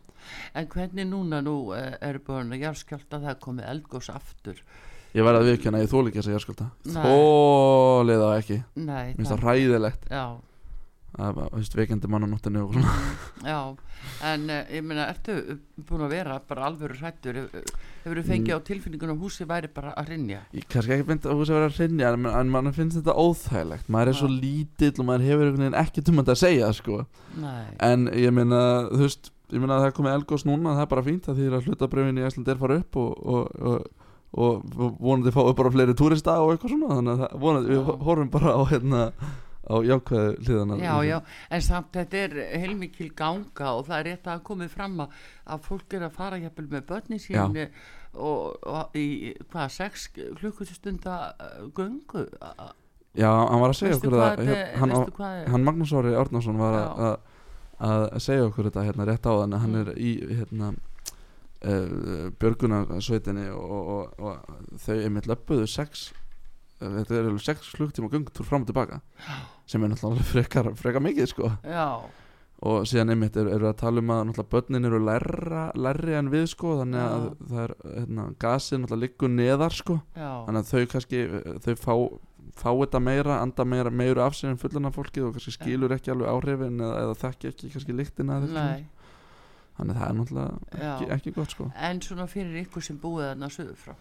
en 0.54 0.68
hvernig 0.70 1.08
núna 1.10 1.40
nú 1.44 1.56
uh, 1.74 1.94
eru 2.04 2.22
búin 2.26 2.54
að 2.54 2.66
jarðskjálta 2.68 3.22
það 3.24 3.38
komið 3.42 3.70
eldgós 3.72 4.10
aftur? 4.12 4.60
Ég 5.14 5.22
verði 5.26 5.40
að 5.40 5.48
viðkjanna, 5.50 5.80
ég 5.84 5.90
þóli 5.90 6.10
ekki 6.10 6.24
þess 6.26 6.48
að 6.50 6.64
Nei. 6.90 7.02
Þólið 7.04 8.22
það 8.24 8.32
ekki. 8.38 8.56
Mér 8.74 9.12
finnst 9.14 9.30
það 9.32 9.44
ræðilegt 9.48 10.08
Já, 10.10 10.24
Veist, 11.14 11.76
veikandi 11.78 12.08
mann 12.10 12.26
á 12.26 12.28
nóttinu 12.28 12.64
já, 13.46 13.58
en 14.26 14.48
uh, 14.50 14.62
ég 14.66 14.82
meina, 14.82 15.04
ertu 15.12 15.58
búin 15.86 16.02
að 16.08 16.14
vera 16.16 16.40
bara 16.48 16.64
alvöru 16.66 16.96
hrættur 16.98 17.38
hefur 17.44 18.18
þú 18.18 18.24
fengið 18.26 18.58
á 18.58 18.66
tilfinningunum 18.66 19.20
að 19.20 19.22
húsi 19.22 19.46
væri 19.46 19.70
bara 19.74 19.92
að 19.94 20.10
rinja 20.10 20.40
Ég 20.56 20.66
kannski 20.66 20.96
ekki 20.96 21.06
myndi 21.12 21.30
að 21.30 21.38
þú 21.38 21.46
sé 21.46 21.54
að 21.54 21.68
að 21.68 21.78
hreinja 21.78 22.10
en, 22.16 22.26
en 22.32 22.50
mann 22.50 22.72
finnst 22.74 22.98
þetta 22.98 23.14
óþægilegt. 23.14 23.92
Maður 23.94 24.10
er 24.10 24.18
svo 24.18 24.30
Já. 24.32 24.34
lítill 24.42 24.96
og 24.96 25.08
maður 25.10 25.28
hefur 25.28 25.70
ekki 25.84 26.04
um 26.10 26.18
þetta 26.20 26.34
að 26.34 26.42
segja 26.42 26.72
sko. 26.74 26.98
En 27.84 28.10
ég 28.10 28.34
meina, 28.34 28.64
þú 28.90 29.06
veist 29.06 29.30
Ég 29.52 29.60
meina 29.60 29.76
að 29.76 29.84
það 29.84 29.92
komið 29.98 30.14
elgós 30.16 30.44
núna, 30.48 30.72
það 30.72 30.82
er 30.82 30.90
bara 30.90 31.04
fínt 31.04 31.26
að 31.28 31.36
því 31.38 31.48
að 31.50 31.66
hlutabröfin 31.68 32.16
í 32.18 32.22
Æsland 32.24 32.48
er 32.48 32.60
fara 32.62 32.78
upp 32.80 32.96
og, 32.98 33.10
og, 33.34 33.58
og, 33.70 33.82
og 34.34 34.94
vonandi 35.04 35.32
fáið 35.34 35.50
bara 35.60 35.72
fleiri 35.74 35.96
túrista 35.98 36.38
og 36.42 36.54
eitthvað 36.54 36.72
svona 36.72 36.96
þannig 36.96 37.24
að 37.26 37.34
vonandi, 37.44 37.70
við 37.74 37.90
horfum 38.08 38.30
bara 38.32 38.54
á 38.56 38.62
hérna 38.72 39.02
á 39.64 39.74
jákvæðu 39.88 40.36
hliðana 40.44 40.76
Já, 40.82 40.94
já, 41.08 41.18
en 41.50 41.62
samt 41.64 41.92
þetta 41.96 42.22
er 42.26 42.34
heilmikil 42.60 43.10
ganga 43.16 43.70
og 43.78 43.86
það 43.88 43.98
er 43.98 44.08
rétt 44.10 44.26
að 44.34 44.42
komið 44.50 44.72
fram 44.74 44.98
að, 45.06 45.18
að 45.54 45.62
fólk 45.68 45.94
er 45.98 46.06
að 46.08 46.16
fara 46.18 46.38
jafnvel 46.42 46.66
með 46.74 46.86
börni 46.92 47.18
sín 47.22 47.60
og, 48.14 48.56
og 48.62 48.94
í 49.00 49.06
hvað, 49.50 49.70
sex 49.74 50.08
klukkustunda 50.14 51.16
göngu? 51.74 52.26
Já, 53.14 53.30
hann 53.30 53.60
var 53.62 53.70
að 53.72 53.78
segja 53.78 53.94
veistu 53.94 54.08
okkur 54.10 54.18
hvað, 54.18 54.36
það 54.36 54.48
þetta- 54.50 54.78
hann, 54.82 54.90
veistu 54.94 55.16
hvað 55.18 55.36
er 55.42 55.48
hann 55.54 55.64
Magnús 55.68 55.92
Ári 55.94 56.14
Árnason 56.18 56.58
var 56.58 56.74
að, 56.80 57.14
að, 57.78 58.08
að 58.10 58.22
segja 58.26 58.46
okkur 58.48 58.68
þetta 58.70 58.84
hérna 58.88 59.06
rétt 59.10 59.26
á 59.30 59.32
þannig 59.42 59.62
hann 59.64 59.74
Mm. 59.74 59.80
er 59.80 59.94
í 59.98 60.12
hérna 60.40 60.72
uh, 61.64 62.30
björgunarsveitinni 62.42 63.46
og, 63.54 63.88
og, 63.94 64.18
og 64.18 64.78
þau 64.84 64.96
einmitt 64.98 65.28
löpuðu 65.30 65.66
sex 65.70 66.10
eh, 66.12 66.23
þetta 66.98 67.16
er 67.16 67.30
alveg 67.30 67.44
sex 67.44 67.72
klukktíma 67.76 68.10
göngutúr 68.12 68.46
fram 68.48 68.64
og 68.64 68.70
tilbaka 68.70 69.00
sem 69.68 69.82
er 69.82 69.92
náttúrulega 69.92 70.28
frekar, 70.28 70.70
frekar 70.78 71.04
mikið 71.04 71.30
sko. 71.30 71.50
Já, 71.64 72.04
og 72.64 72.86
síðan 72.88 73.12
einmitt 73.12 73.36
eru 73.36 73.52
er 73.52 73.64
að 73.68 73.78
tala 73.82 74.00
um 74.00 74.12
að 74.14 74.44
börnin 74.52 74.88
eru 74.88 75.00
lærra, 75.04 75.66
lærri 75.76 76.14
en 76.16 76.30
við 76.32 76.46
sko 76.54 76.78
þannig 76.80 77.02
að 77.02 77.26
Já. 77.26 77.34
það 77.50 77.64
er 77.64 77.74
hérna, 77.96 78.26
gasið 78.44 78.80
náttúrulega 78.80 79.02
liggur 79.02 79.34
neðar 79.34 79.76
sko. 79.76 79.98
Já, 80.14 80.30
þannig 80.46 80.62
að 80.62 80.70
þau 80.70 80.92
kannski 80.94 81.22
þau 81.66 81.74
fá, 81.82 81.94
fá 82.62 82.70
þetta 82.70 83.02
meira 83.04 83.38
anda 83.42 83.68
meira, 83.68 83.92
meira 83.92 84.28
af 84.28 84.38
sér 84.38 84.54
en 84.54 84.60
fullana 84.62 84.94
fólkið 84.94 85.28
og 85.28 85.36
kannski 85.36 85.56
skilur 85.58 85.96
ekki 85.96 86.14
alveg 86.14 86.32
áhrifin 86.32 86.80
eða, 86.80 87.04
eða 87.04 87.20
þekki 87.24 87.52
ekki 87.52 87.72
kannski 87.74 87.98
nei, 87.98 88.08
svona. 88.14 88.66
þannig 89.76 89.94
að 89.94 90.00
það 90.00 90.08
er 90.08 90.18
náttúrulega 90.22 90.88
ekki, 90.88 91.12
ekki 91.18 91.36
gott 91.36 91.56
sko. 91.56 91.70
En 91.76 92.02
svona 92.04 92.28
fyrir 92.30 92.64
ykkur 92.64 92.86
sem 92.86 93.00
búið 93.02 93.32
þarna 93.32 93.52
söður 93.52 93.80
frá 93.84 93.96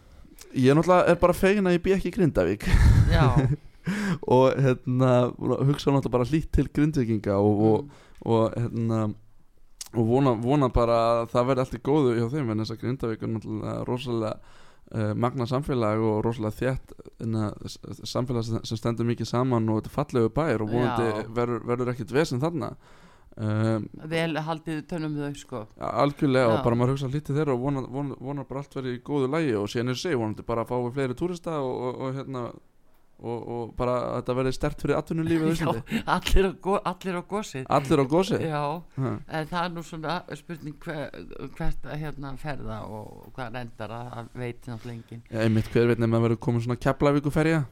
ég 0.52 0.76
náttúrulega 0.76 1.12
er 1.12 1.20
bara 1.22 1.38
fegin 1.38 1.70
að 1.70 1.78
ég 1.78 1.86
bý 1.86 1.96
ekki 1.96 2.12
í 2.12 2.16
Grindavík. 2.18 2.68
Og 4.34 4.56
hérna 4.64 5.12
hugsa 5.36 5.92
náttúrulega 5.92 6.14
bara 6.14 6.30
hlýtt 6.30 6.52
til 6.56 6.70
Grindvíkinga 6.72 7.36
og, 7.36 7.64
og, 7.68 7.88
mm, 7.92 8.30
og 8.32 8.56
hérna 8.56 9.02
og 9.94 10.10
vona, 10.10 10.34
vona 10.42 10.70
bara 10.74 10.98
að 11.12 11.32
það 11.34 11.48
verði 11.50 11.64
allt 11.64 11.78
í 11.78 11.82
góðu 11.86 12.14
hjá 12.18 12.28
þeim 12.32 12.52
en 12.52 12.64
þess 12.64 12.74
að 12.74 12.80
Grindavík 12.82 13.24
er 13.24 13.32
náttúrulega 13.34 13.74
rosalega 13.90 14.32
uh, 14.96 15.12
magna 15.26 15.48
samfélag 15.50 16.02
og 16.02 16.22
rosalega 16.26 16.58
þétt 16.62 16.96
inna, 17.26 17.52
samfélag 18.10 18.48
sem 18.50 18.80
stendur 18.80 19.10
mikið 19.10 19.30
saman 19.30 19.70
og 19.70 19.82
þetta 19.82 19.92
er 19.92 19.98
fallegu 20.00 20.34
bær 20.34 20.66
og 20.66 20.74
vonandi 20.74 21.28
verður, 21.38 21.62
verður 21.70 21.94
ekkit 21.94 22.16
vesen 22.16 22.42
þarna 22.42 22.74
um, 23.38 23.88
vel 24.12 24.44
haldið 24.48 24.84
tönum 24.90 25.16
þau 25.20 25.32
sko. 25.40 25.64
algjörlega 25.78 26.50
Já. 26.50 26.52
og 26.58 26.68
bara 26.68 26.80
maður 26.80 26.96
hugsa 26.96 27.14
lítið 27.14 27.40
þeirra 27.40 27.56
og 27.56 27.64
vonar, 27.64 27.90
vonar, 27.94 28.20
vonar 28.20 28.50
bara 28.50 28.64
allt 28.64 28.78
verið 28.78 29.00
í 29.00 29.02
góðu 29.06 29.32
lægi 29.34 29.56
og 29.60 29.72
síðan 29.72 29.94
er 29.94 30.04
segi 30.04 30.20
vonandi 30.20 30.46
bara 30.48 30.66
að 30.66 30.72
fá 30.74 30.78
við 30.78 30.94
fleiri 31.00 31.20
túrista 31.20 31.58
og, 31.62 31.74
og, 31.74 32.00
og 32.04 32.16
hérna 32.20 32.46
og, 33.24 33.44
og 33.56 33.74
bara 33.78 33.96
að 34.00 34.16
þetta 34.18 34.36
verði 34.40 34.54
stert 34.58 34.84
fyrir 34.84 34.98
atvinnulífið 35.00 35.62
á 35.64 35.72
allir 36.18 36.50
á, 36.50 36.74
allir 36.92 37.20
á 37.20 37.24
gósið 37.34 37.70
allir 37.78 38.04
á 38.04 38.06
gósi 38.10 38.40
það 38.42 39.60
er 39.62 39.72
nú 39.76 39.86
svona 39.88 40.18
spurning 40.40 40.76
hver, 40.84 41.14
hvert 41.58 41.88
að 41.88 42.04
hérna 42.04 42.34
ferða 42.42 42.82
og 42.90 43.30
hvað 43.38 43.62
endar 43.62 43.96
að, 43.96 44.12
að 44.20 44.34
veit 44.44 44.68
náttúrulega 44.68 44.98
enginn. 44.98 45.24
Já, 45.30 45.40
einmitt 45.46 45.72
hver 45.74 45.90
veit 45.90 46.02
nefn 46.02 46.20
að 46.20 46.28
verður 46.28 46.44
komin 46.48 46.66
svona 46.66 46.80
Keflavíkuferja. 46.84 47.64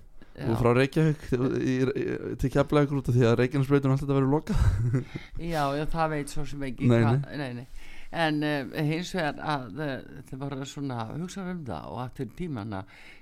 Og 0.41 0.57
frá 0.61 0.71
Reykjavík 0.77 1.23
til, 1.31 2.49
Keflavíkur 2.53 3.01
út 3.01 3.09
af 3.11 3.15
því 3.17 3.25
að 3.27 3.35
Reykjanesbreytun 3.41 3.93
alltaf 3.95 4.11
verður 4.11 4.31
lokað. 4.31 4.61
Já, 5.53 5.63
já, 5.77 5.85
það 5.91 6.13
veit 6.15 6.31
svo 6.33 6.45
sem 6.47 6.63
ekki 6.69 6.87
Nei, 6.91 7.01
hvað- 7.03 7.27
nei, 7.41 7.49
nei. 7.61 7.65
En 8.11 8.41
uh, 8.43 8.71
hins 8.83 9.13
vegar 9.15 9.37
að 9.39 9.77
uh, 9.79 9.91
það 10.27 10.41
var 10.41 10.55
svona 10.67 10.97
hugsa 11.13 11.45
um 11.47 11.61
það 11.67 11.85
og 11.93 11.99
að 12.03 12.09
til 12.17 12.29
tímana 12.41 12.81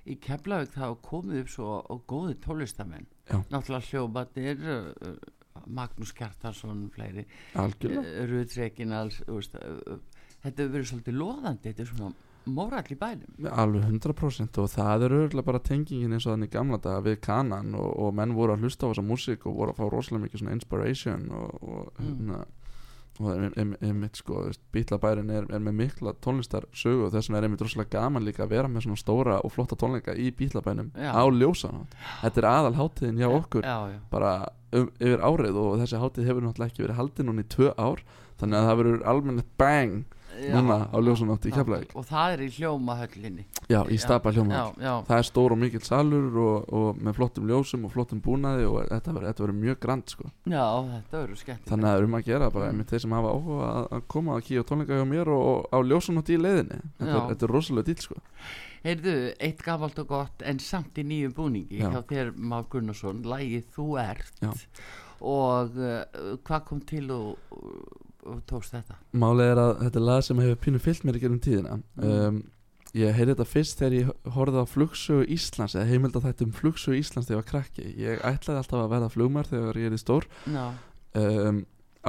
í 0.09 0.15
Keflavík 0.21 0.71
þá 0.73 0.85
komið 1.05 1.43
upp 1.43 1.51
svo 1.53 1.99
góði 2.09 2.37
tólistamenn 2.41 3.05
náttúrulega 3.29 3.85
hljóbatir 3.91 4.63
uh, 4.65 5.11
Magnús 5.69 6.13
Kjartarsson 6.17 6.87
fleiri. 6.95 7.25
Rúð 7.57 8.55
uh, 9.59 9.99
þetta 10.41 10.63
hefur 10.63 10.73
verið 10.77 10.89
svolítið 10.93 11.17
loðandi 11.19 11.67
þetta 11.69 11.85
er 11.85 11.91
svona 11.93 12.11
mórall 12.45 12.87
í 12.93 12.95
bænum 12.99 13.49
alveg 13.51 13.83
100% 13.89 14.57
og 14.63 14.69
það 14.71 15.03
er 15.07 15.15
örgulega 15.19 15.45
bara 15.45 15.59
tengingin 15.59 16.13
eins 16.15 16.25
og 16.25 16.33
þannig 16.37 16.51
gamla 16.53 16.77
daga 16.81 17.01
við 17.09 17.19
kanan 17.25 17.75
og, 17.75 17.89
og 17.99 18.13
menn 18.15 18.33
voru 18.37 18.55
að 18.55 18.63
hlusta 18.63 18.87
á 18.87 18.89
þessa 18.93 19.05
músík 19.05 19.45
og 19.49 19.57
voru 19.59 19.73
að 19.75 19.81
fá 19.81 19.89
rosalega 19.91 20.23
mikið 20.27 20.39
svona 20.43 20.55
inspiration 20.59 21.27
og, 21.31 21.59
og 21.61 21.91
Mm. 21.99 22.05
hérna 22.07 22.45
og 23.19 23.57
einmitt 23.83 24.15
sko, 24.15 24.45
bílabærin 24.71 25.27
er, 25.35 25.43
er 25.51 25.59
með 25.59 25.73
mikla 25.75 26.13
tónlistarsögu 26.23 27.09
og 27.09 27.11
þess 27.11 27.27
vegna 27.27 27.41
er 27.41 27.47
einmitt 27.49 27.63
rosalega 27.65 27.97
gaman 27.99 28.23
líka 28.23 28.45
að 28.45 28.53
vera 28.53 28.69
með 28.71 28.85
svona 28.85 29.01
stóra 29.01 29.39
og 29.43 29.51
flotta 29.51 29.75
tónleika 29.75 30.15
í 30.15 30.29
bílabænum 30.31 30.93
Já. 30.95 31.11
á 31.11 31.23
ljósan 31.27 31.81
þetta 32.21 32.39
er 32.39 32.47
aðal 32.47 32.77
hátíðin 32.79 33.19
hjá 33.19 33.27
okkur 33.27 33.67
Já, 33.67 33.75
já, 33.91 33.99
bara 34.13 34.31
um, 34.71 34.87
yfir 35.03 35.19
árið 35.19 35.59
og 35.59 35.75
þessi 35.81 35.99
hátíð 35.99 36.29
hefur 36.31 36.47
náttúrulega 36.47 36.71
ekki 36.71 36.85
verið 36.85 36.99
haldið 37.01 37.27
núna 37.27 37.43
í 37.43 37.49
tvö 37.51 37.73
ár 37.75 38.03
þannig 38.39 38.55
að 38.61 38.67
það 38.69 38.79
verður 38.83 39.03
almennett 39.11 39.51
bang 39.59 39.99
já. 40.37 40.53
Núna 40.55 40.77
á 40.91 40.97
ljósanótt 41.01 41.47
í 41.47 41.51
já, 41.51 41.55
Keflavík. 41.57 41.95
og 41.95 42.05
það 42.09 42.33
er 42.35 42.43
í 42.45 42.49
hljómahöllinni 42.57 43.45
já, 43.69 43.79
í 43.89 43.97
stapa 44.01 44.31
hljóma 44.35 44.53
já, 44.55 44.63
já, 44.85 44.93
það 45.09 45.17
er 45.17 45.27
stór 45.29 45.55
og 45.55 45.61
mikill 45.63 45.83
salur 45.87 46.39
og, 46.43 46.69
og 46.79 47.01
með 47.01 47.17
flottum 47.19 47.49
ljósum 47.49 47.85
og 47.89 47.93
flottum 47.95 48.21
búnaði 48.23 48.69
og 48.69 48.87
þetta 48.91 49.15
verður, 49.17 49.55
mjög 49.59 49.79
grand 49.83 50.13
sko. 50.13 50.29
já, 50.45 50.63
þetta 50.93 51.23
verður 51.23 51.41
skemmt 51.43 51.69
þannig 51.73 51.89
að 51.89 51.93
það 51.93 51.99
er 52.03 52.09
um 52.09 52.17
að 52.19 52.25
gera 52.29 52.49
bara 52.55 52.69
einmitt 52.71 52.93
þeir 52.93 53.03
sem 53.05 53.17
hafa 53.17 53.35
áhuga 53.35 53.69
að, 53.89 54.07
koma 54.15 54.37
að 54.37 54.45
kíja 54.49 54.63
tónleika 54.69 54.99
hjá 55.01 55.05
mér 55.09 55.33
og, 55.33 55.43
og 55.49 55.75
á 55.75 55.77
ljósanótt 55.83 56.29
í 56.33 56.39
leiðinni. 56.39 56.79
Þetta 56.99 57.13
er, 57.15 57.27
þetta 57.33 57.47
er 57.47 57.53
rosalega 57.55 57.89
dýl 57.89 58.03
sko. 58.05 58.17
Heyrðu, 58.79 59.13
eitt 59.43 59.61
gamalt 59.65 59.99
og 59.99 60.07
gott 60.07 60.43
en 60.47 60.59
samt 60.63 60.97
í 61.01 61.03
nýjum 61.03 61.33
búningi 61.35 61.81
Já. 61.81 61.89
hjá 61.91 62.01
þér 62.07 62.29
Már 62.39 62.63
Gunnarsson, 62.71 63.19
lægið 63.27 63.65
Þú 63.75 63.87
ert. 63.99 64.31
Já. 64.39 64.53
og 65.19 65.75
uh, 65.75 66.37
hvað 66.47 66.61
kom 66.69 66.79
til 66.87 67.09
og, 67.11 67.33
og, 68.29 68.39
tókst 68.49 68.75
þetta? 68.77 68.95
málið 69.11 69.51
er 69.53 69.61
að 69.63 69.73
þetta 69.83 69.99
er 70.01 70.07
lag 70.11 70.23
sem 70.27 70.41
hefur 70.43 70.61
pínu 70.65 70.81
fyllt 70.83 71.03
mér 71.07 71.19
í 71.19 71.23
gerum 71.25 71.41
tíðina 71.43 71.79
Mm. 71.79 72.05
um, 72.09 72.39
ég 72.97 73.13
heyrði 73.13 73.35
þetta 73.35 73.45
fyrst 73.49 73.81
þegar 73.81 73.95
ég 73.99 74.07
horfði 74.35 74.61
á 74.63 74.65
flugsögu 74.71 75.25
Íslands 75.35 75.75
eða 75.77 75.89
heimild 75.91 76.15
að 76.17 76.29
þetta 76.29 76.45
um 76.47 76.53
flugsögu 76.57 76.97
Íslands 76.97 77.27
þegar 77.27 77.37
ég 77.37 77.43
var 77.43 77.49
krakki 77.51 77.89
ég 78.01 78.23
ætlaði 78.25 78.61
alltaf 78.63 78.79
að 78.81 78.93
verða 78.95 79.09
flugmar 79.13 79.49
þegar 79.49 79.77
ég 79.77 79.91
er 79.91 79.97
í 79.97 80.01
stór 80.01 80.25
um, 81.13 81.59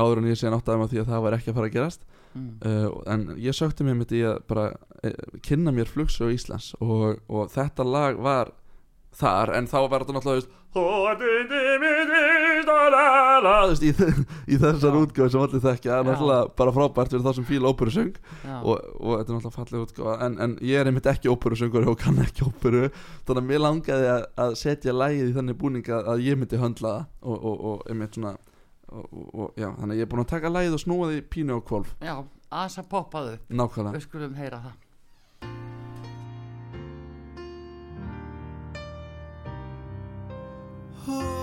áður 0.01 0.23
en 0.23 0.31
ég 0.31 0.39
sé 0.41 0.49
náttúrulega 0.53 0.89
því 0.93 1.03
að 1.03 1.11
það 1.13 1.25
var 1.27 1.37
ekki 1.37 1.51
að 1.53 1.59
fara 1.59 1.69
að 1.69 1.75
gerast 1.77 2.07
mm. 2.33 2.49
uh, 2.65 2.89
en 3.13 3.27
ég 3.43 3.59
sökti 3.59 3.85
mér 3.85 3.99
mitt 4.01 4.15
í 4.17 4.23
að 4.25 4.39
bara 4.49 4.67
uh, 5.05 5.37
kynna 5.45 5.75
mér 5.77 5.91
flugsögu 5.91 6.33
Íslands 6.39 6.73
og, 6.81 7.21
og 7.29 7.53
þetta 7.53 7.85
lag 7.85 8.21
var 8.23 8.55
þar 9.21 9.53
en 9.59 9.67
þá 9.69 9.79
var 9.91 10.05
þetta 10.05 10.17
náttúrulega 10.17 10.57
þú 12.67 12.75
veist, 12.77 12.91
"Þú 12.91 12.91
ert 12.91 12.97
undir 12.97 13.01
mér 13.01 13.01
í 13.01 13.21
stálala", 13.21 13.55
þú 13.61 13.71
veist, 13.71 13.85
í, 14.51 14.59
þessar 14.61 14.99
útgáð 15.01 15.31
sem 15.31 15.41
allir 15.45 15.63
þekkja. 15.65 15.91
Það 15.91 16.01
er 16.01 16.09
náttúrulega 16.11 16.51
bara 16.61 16.75
frábært 16.77 17.11
fyrir 17.15 17.25
þá 17.25 17.33
sem 17.35 17.49
fíla 17.49 17.71
óperusöng 17.73 18.15
og, 18.63 18.75
og 19.01 19.13
þetta 19.19 19.31
er 19.31 19.37
náttúrulega 19.37 19.57
falleg 19.57 19.87
útgáð 19.87 20.25
en, 20.27 20.39
en 20.41 20.57
ég 20.61 20.81
er 20.81 20.91
einmitt 20.91 21.07
ekki 21.11 21.33
óperusöngur 21.33 21.89
og 21.89 21.99
kann 21.99 22.19
ekki 22.25 22.45
óperu. 22.49 22.91
Þannig 23.27 23.43
að 23.43 23.49
mér 23.51 23.65
langaði 23.65 24.11
að, 24.15 24.25
að 24.37 24.55
setja 24.61 24.93
lagið 24.97 25.31
í 25.31 25.37
þannig 25.39 25.59
búning 25.61 25.89
að, 25.89 26.13
að 26.15 26.25
ég 26.27 26.39
myndi 26.41 26.61
höndla 26.61 26.91
það 26.91 27.07
og, 27.23 27.45
og, 27.45 27.65
og 27.71 27.91
einmitt 27.91 28.15
svona 28.19 28.37
og, 28.91 29.07
og, 29.13 29.27
og 29.35 29.51
já, 29.57 29.69
þannig 29.79 29.95
að 29.95 30.01
ég 30.01 30.07
er 30.07 30.11
búin 30.11 30.25
að 30.25 30.31
taka 30.35 30.51
lagið 30.51 30.77
og 30.77 30.85
snúa 30.85 31.11
því 31.11 31.21
pínu 31.31 31.57
og 31.61 31.67
kvolf 31.69 31.95
já, 32.03 32.15
aðeins 32.51 32.79
að 32.83 32.89
poppaðu 32.91 33.35
nákvæmlega. 33.49 33.97
Við 33.97 34.07
skulum 34.09 34.39
heyra 34.41 34.63
það. 34.67 34.79
Þú 41.01 41.40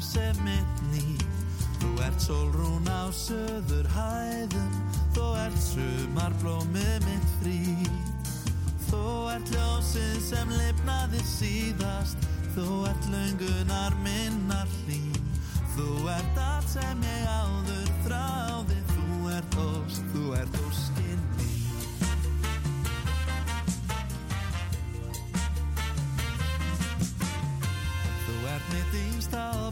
sem 0.00 0.36
mitt 0.44 0.82
ný 0.90 1.16
Þú 1.80 1.90
ert 2.04 2.20
sólrún 2.20 2.88
á 2.88 3.08
söður 3.12 3.88
hæðum 3.94 4.72
Þú 5.14 5.26
ert 5.42 5.58
sumarblómið 5.64 7.06
mitt 7.06 7.30
frí. 7.40 7.60
Þú 8.90 9.04
ert 9.32 9.50
ljósið 9.54 10.18
sem 10.22 10.52
lifnaði 10.54 11.22
síðast 11.26 12.28
Þú 12.54 12.84
ert 12.90 13.08
löngunar 13.12 13.96
minnar 14.04 14.68
hlý. 14.82 15.02
Þú 15.76 15.88
ert 16.12 16.40
allt 16.44 16.68
sem 16.68 17.04
ég 17.06 17.28
áður 17.30 17.90
þráði 18.04 18.80
Þú 18.90 19.30
ert 19.36 19.58
óst, 19.62 20.02
þú 20.12 20.24
ert 20.36 20.58
óskinn 20.66 21.22
Þú 28.26 28.36
ert 28.50 28.68
mitt 28.74 28.98
í 28.98 29.19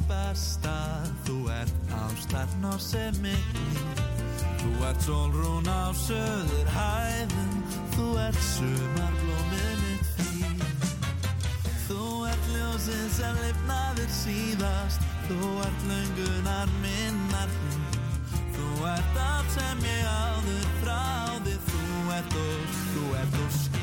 besta 0.08 1.02
Þú 1.26 1.48
ert 1.50 1.92
ástarn 1.94 2.64
og 2.64 2.80
sem 2.80 3.14
mitt 3.22 4.02
Þú 4.58 4.72
ert 4.88 5.02
sólrún 5.02 5.68
á 5.68 5.90
söður 5.94 6.68
hæðum 6.74 7.54
Þú 7.94 8.06
ert 8.22 8.38
sumarblómið 8.46 9.80
mitt 9.82 10.10
fín. 10.18 10.60
Þú 11.88 12.04
ert 12.30 12.50
ljósið 12.52 13.08
sem 13.16 13.40
lifnaðir 13.42 14.12
síðast. 14.14 15.08
Þú 15.26 15.50
ert 15.64 15.88
löngunar 15.90 16.70
minnar 16.82 17.56
Þú 18.54 18.68
ert 18.92 19.18
allt 19.24 19.50
sem 19.56 19.82
ég 19.88 20.06
áður 20.06 20.70
þráði. 20.84 21.58
Þú 21.72 22.14
ert 22.18 22.38
ósk, 22.44 22.86
þú 22.94 23.10
ert 23.22 23.42
óskinn 23.46 23.77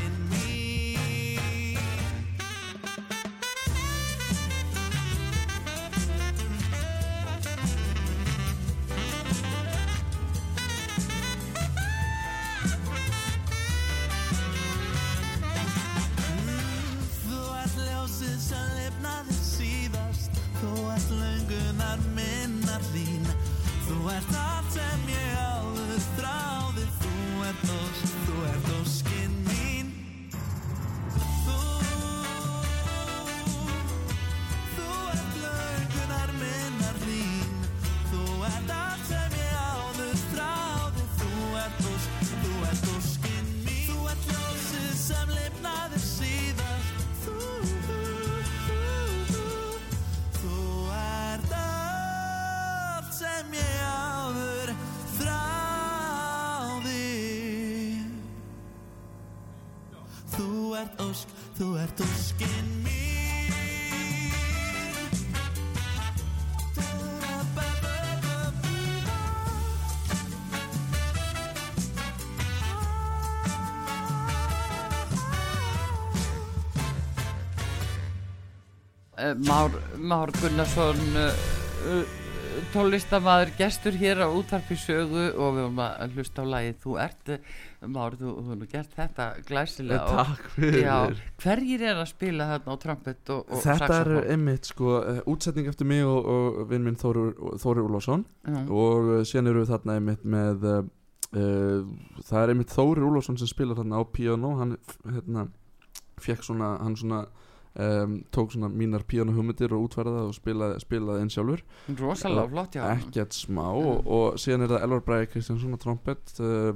þú 61.55 61.75
ert 61.79 62.01
óskinn 62.03 62.75
Eh, 79.17 79.33
Már, 79.47 79.69
Már 79.97 80.29
Gunnarsson 80.41 80.95
uh, 81.15 82.24
tólistamaður 82.75 83.51
gestur 83.57 83.95
hér 83.99 84.19
á 84.21 84.27
útvarpi 84.29 84.75
sögu 84.79 85.23
og 85.33 85.55
við 85.55 85.61
vorum 85.63 85.79
að 85.85 86.15
hlusta 86.17 86.43
á 86.43 86.51
lagið 86.53 86.75
Þú 86.83 86.97
ert, 87.05 87.29
eh, 87.31 87.55
Már, 87.85 88.15
þú 88.17 88.31
hefur 88.49 88.67
gert 88.71 88.93
þetta 88.97 89.25
glæsilega 89.45 90.03
og- 90.05 90.19
Takk 90.29 90.49
fyrir 90.55 90.83
Já, 90.83 90.97
hverjir 91.43 91.81
er 91.85 92.01
að 92.01 92.09
spila 92.11 92.47
þarna 92.51 92.75
á 92.75 92.77
trompet 92.81 93.29
og, 93.35 93.45
og 93.51 93.61
Þetta 93.63 93.75
er 93.85 94.09
saxofón? 94.09 94.29
einmitt 94.35 94.65
sko 94.71 94.91
uh, 94.99 95.19
útsetning 95.29 95.67
eftir 95.71 95.85
mig 95.89 96.03
og, 96.03 96.25
og 96.25 96.69
vinn 96.69 96.83
minn 96.87 96.97
Þóri, 96.99 97.25
Úlfarsson 97.85 98.25
Já. 98.45 98.59
og 98.69 99.11
uh, 99.15 99.23
síðan 99.23 99.51
eru 99.53 99.63
við 99.65 99.73
þarna 99.75 99.97
einmitt 99.99 100.25
með 100.25 100.65
uh, 100.71 100.83
það 102.25 102.41
er 102.43 102.53
einmitt 102.55 102.73
Þóri 102.73 103.05
Úlfarsson 103.05 103.37
sem 103.41 103.49
spilar 103.51 103.77
þarna 103.79 104.01
á 104.01 104.03
piano 104.11 104.55
hann 104.59 104.75
hérna 105.05 105.47
fekk 106.21 106.43
svona, 106.47 106.75
hann 106.81 106.95
svona 106.97 107.25
um, 107.75 108.19
tók 108.31 108.53
svona 108.53 108.69
mínar 108.71 109.03
piano 109.07 109.33
hugmyndir 109.35 109.73
og 109.75 109.87
útfærða 109.87 110.25
og 110.29 110.35
spilaði, 110.35 110.79
spilaði 110.83 111.23
einn 111.23 111.31
sjálfur. 111.33 111.63
Rosalega 111.99 112.51
flott, 112.51 112.77
já. 112.77 112.85
ekkert 112.93 113.35
smá. 113.35 113.65
Og, 113.71 114.05
og 114.05 114.39
síðan 114.41 114.65
er 114.65 114.75
það 114.75 114.85
Elvar 114.87 115.03
Bræði 115.09 115.31
Kristjánsson 115.33 115.75
á 115.75 115.79
trompet 115.81 116.37
uh, 116.39 116.71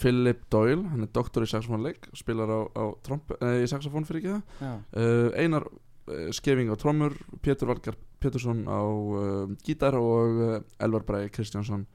Philip 0.00 0.42
Doyle, 0.52 0.88
hann 0.92 1.06
er 1.06 1.12
doktor 1.14 1.46
í 1.46 1.50
saxofónleik 1.50 2.10
spilar 2.18 2.50
á, 2.50 2.60
á 2.78 2.84
trompet, 3.06 3.40
nei, 3.42 3.62
í 3.64 3.70
saxofón 3.70 4.06
fyrir 4.08 4.22
ekki 4.22 4.36
það 4.60 4.76
uh, 5.02 5.30
Einar 5.38 5.66
uh, 5.66 6.28
Skeving 6.34 6.70
á 6.70 6.76
trommur 6.80 7.16
Pétur 7.42 7.72
Valgar 7.72 7.98
Pétursson 8.22 8.66
á 8.70 8.80
uh, 8.82 9.48
gítar 9.66 9.98
og 9.98 10.44
uh, 10.44 10.60
Elvar 10.82 11.06
Bræði 11.08 11.32
Kristjánsson. 11.34 11.86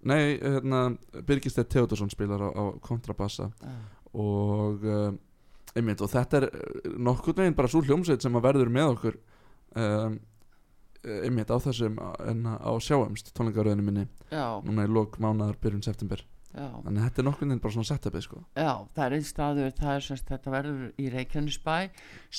Nei, 0.00 0.38
hérna 0.40 0.94
Birgistedt 1.28 1.68
Theodorsson 1.74 2.08
spilar 2.12 2.40
á, 2.40 2.48
á 2.56 2.64
kontrabassa. 2.80 3.50
Já. 3.60 3.74
og 4.10 4.82
einmitt, 5.76 6.02
og 6.02 6.10
þetta 6.12 6.40
er 6.40 6.48
uh, 6.50 6.90
nokkurn 6.98 7.42
veginn 7.42 7.58
bara 7.58 7.70
svo 7.70 7.84
hljómsveit 7.86 8.24
sem 8.24 8.36
að 8.36 8.46
verður 8.48 8.72
með 8.74 8.92
okkur 8.96 9.20
um, 9.76 10.18
einmitt 11.00 11.52
á 11.52 11.56
þessum 11.62 11.96
en 12.28 12.44
á 12.44 12.72
sjáumst 12.82 13.32
tónleikaröðinu 13.36 13.86
minni 13.86 14.04
já, 14.28 14.60
núna 14.66 14.84
í 14.84 14.90
lok 14.90 15.16
mánaðar 15.22 15.56
byrjun 15.62 15.86
september. 15.86 16.20
Þannig 16.50 16.98
að 16.98 17.04
þetta 17.04 17.20
er 17.22 17.26
nokkurn 17.26 17.52
veginn 17.52 17.62
bara 17.62 17.74
svona 17.76 17.88
setupið 17.88 18.24
sko. 18.24 18.40
Já, 18.58 18.70
það 18.96 19.04
er 19.04 19.14
einn 19.16 19.26
staður, 19.28 19.70
það 19.78 19.92
er 19.92 20.04
semst 20.06 20.30
þetta 20.30 20.52
verður 20.54 20.80
í 20.98 21.06
Reykjanesbæ 21.14 21.76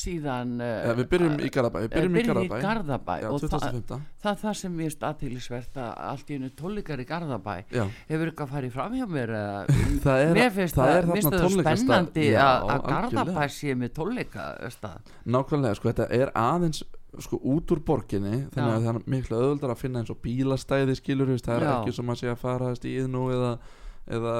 síðan 0.01 0.53
ja, 0.59 0.95
við 0.99 1.09
byrjum 1.13 1.37
í 1.39 1.51
Garðabæ 1.55 1.77
við 1.85 1.89
byrjum 1.95 2.19
í 2.19 2.25
Garðabæ. 2.27 2.57
Garðabæ 2.65 3.15
Já, 3.21 3.27
og 3.31 3.45
það, 3.45 3.67
25. 3.71 3.99
það 4.25 4.31
er 4.33 4.41
það 4.43 4.57
sem 4.61 4.77
mér 4.81 4.91
er 4.91 5.07
aðtýlisvert 5.11 5.81
að 5.85 5.91
allt 6.11 6.31
í 6.31 6.37
hennu 6.37 6.53
tónleikar 6.59 7.03
í 7.03 7.09
Garðabæ. 7.11 7.55
Já, 7.71 7.83
hefur 8.11 8.31
eitthvað 8.33 8.55
farið 8.55 8.75
fram 8.77 8.97
hjá 8.99 9.07
mér 9.15 9.35
eða 9.39 9.59
það 10.05 10.23
er, 10.25 10.33
mér 10.41 10.55
finnst 10.59 10.79
það 10.79 10.91
það, 10.91 10.97
er 10.99 11.11
það 11.31 11.83
spennandi 11.85 12.31
að 12.35 12.71
að. 12.75 12.89
Garðabæ 12.91 13.43
sé 13.55 13.77
með 13.79 13.93
tónleika 14.01 14.49
nákvæmlega, 15.31 15.77
sko, 15.79 15.93
þetta 15.93 16.11
er 16.15 16.33
aðeins 16.35 16.83
sko 17.19 17.39
út 17.51 17.71
úr 17.73 17.81
borginni 17.83 18.45
þannig 18.53 18.73
að 18.77 18.85
það 18.85 18.93
er 18.93 18.99
miklu 19.11 19.39
öðuldar 19.39 19.73
að 19.73 19.81
finna 19.81 20.01
eins 20.01 20.11
og 20.13 20.19
bílastæði 20.23 20.95
skilur, 20.95 21.31
það 21.43 21.57
er 21.57 21.67
ekki 21.73 21.95
sem 21.97 22.11
að 22.13 22.19
sé 22.21 22.29
að 22.31 22.39
fara 22.39 22.71
í 22.71 22.93
yðnú 23.01 23.23
eða, 23.35 23.49
eða 24.11 24.33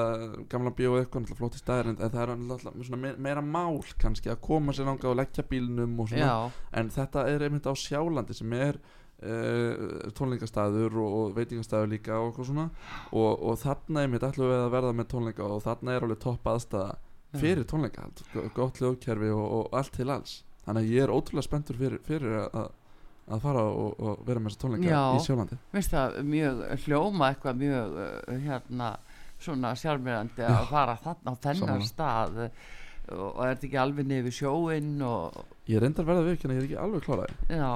gamla 0.52 0.72
bíó 0.76 0.96
eitthvað, 0.98 1.22
náttúrulega 1.24 1.38
flotti 1.40 1.60
staðir 1.62 1.90
en 1.92 2.00
það 2.02 2.18
er 2.22 2.32
náttúrulega 2.42 3.12
meira 3.26 3.42
mál 3.44 3.78
kannski 4.02 4.32
að 4.32 4.40
koma 4.44 4.74
sér 4.76 4.90
ánga 4.92 5.08
og 5.12 5.16
leggja 5.20 5.44
bílnum 5.48 5.94
og 6.04 6.10
svona, 6.12 6.26
Já, 6.26 6.66
en 6.80 6.90
þetta 6.92 7.24
er 7.32 7.46
einmitt 7.48 7.68
á 7.68 7.72
Sjálandi 7.78 8.36
sem 8.36 8.52
er 8.58 8.78
uh, 9.22 10.10
tónleikastaður 10.18 10.96
og, 11.02 11.14
og 11.22 11.32
veitingastaður 11.38 11.90
líka 11.94 12.18
og 12.18 12.30
eitthvað 12.32 12.50
svona. 12.50 12.66
Og, 13.12 13.32
og 13.48 13.58
þarna 13.62 14.04
einmitt 14.06 14.26
ætlum 14.26 14.50
við 14.52 14.60
að 14.66 14.72
verða 14.76 14.92
með 14.98 15.10
tónleika 15.14 15.48
og 15.48 15.64
þarna 15.64 15.96
er 15.96 16.06
alveg 16.06 16.22
topp 16.24 16.52
aðstæða 16.52 16.92
fyrir 17.40 17.64
tónleika, 17.70 18.08
go- 18.34 18.48
gott 18.58 18.80
lögkerfi 18.84 19.30
og, 19.32 19.44
og 19.60 19.76
allt 19.78 19.94
til 19.96 20.10
alls. 20.12 20.40
Þannig 20.66 20.84
að 20.84 20.92
ég 20.94 21.06
er 21.06 21.12
ótrúlega 21.16 21.46
spenntur 21.46 21.78
fyrir, 21.80 22.02
fyrir 22.06 22.34
að, 22.44 22.68
að 23.32 23.40
fara 23.46 23.62
og, 23.70 23.94
og 24.04 24.20
vera 24.28 24.42
með 24.42 24.52
þessa 24.52 24.62
tónleika 24.66 24.90
Já. 24.92 25.00
í 25.16 25.22
Sjálandi. 25.24 25.58
Finnst 25.72 25.94
það 25.96 26.18
mjög 26.28 26.60
hljóma 26.84 27.30
eitthvað 27.32 27.62
mjög 27.64 27.96
uh, 28.04 28.36
hérna 28.44 28.90
svona 29.44 29.72
sjálfmyrandi 29.78 30.46
að 30.46 30.68
fara 30.70 30.94
þarna 31.02 31.34
á 31.34 31.42
þennan 31.46 31.66
Sammála. 31.66 31.88
stað. 31.90 32.38
Og, 33.12 33.40
er 33.42 33.50
þetta 33.56 33.66
ekki 33.66 33.80
alveg 33.82 34.06
niður 34.06 34.34
sjóin 34.36 34.92
og 35.02 35.40
ég 35.66 35.82
reyndar 35.82 36.06
verða 36.06 36.22
en 36.22 36.54
ég 36.54 36.60
er 36.60 36.66
ekki 36.68 36.78
alveg 36.78 37.02
kláraði 37.02 37.34
já, 37.50 37.70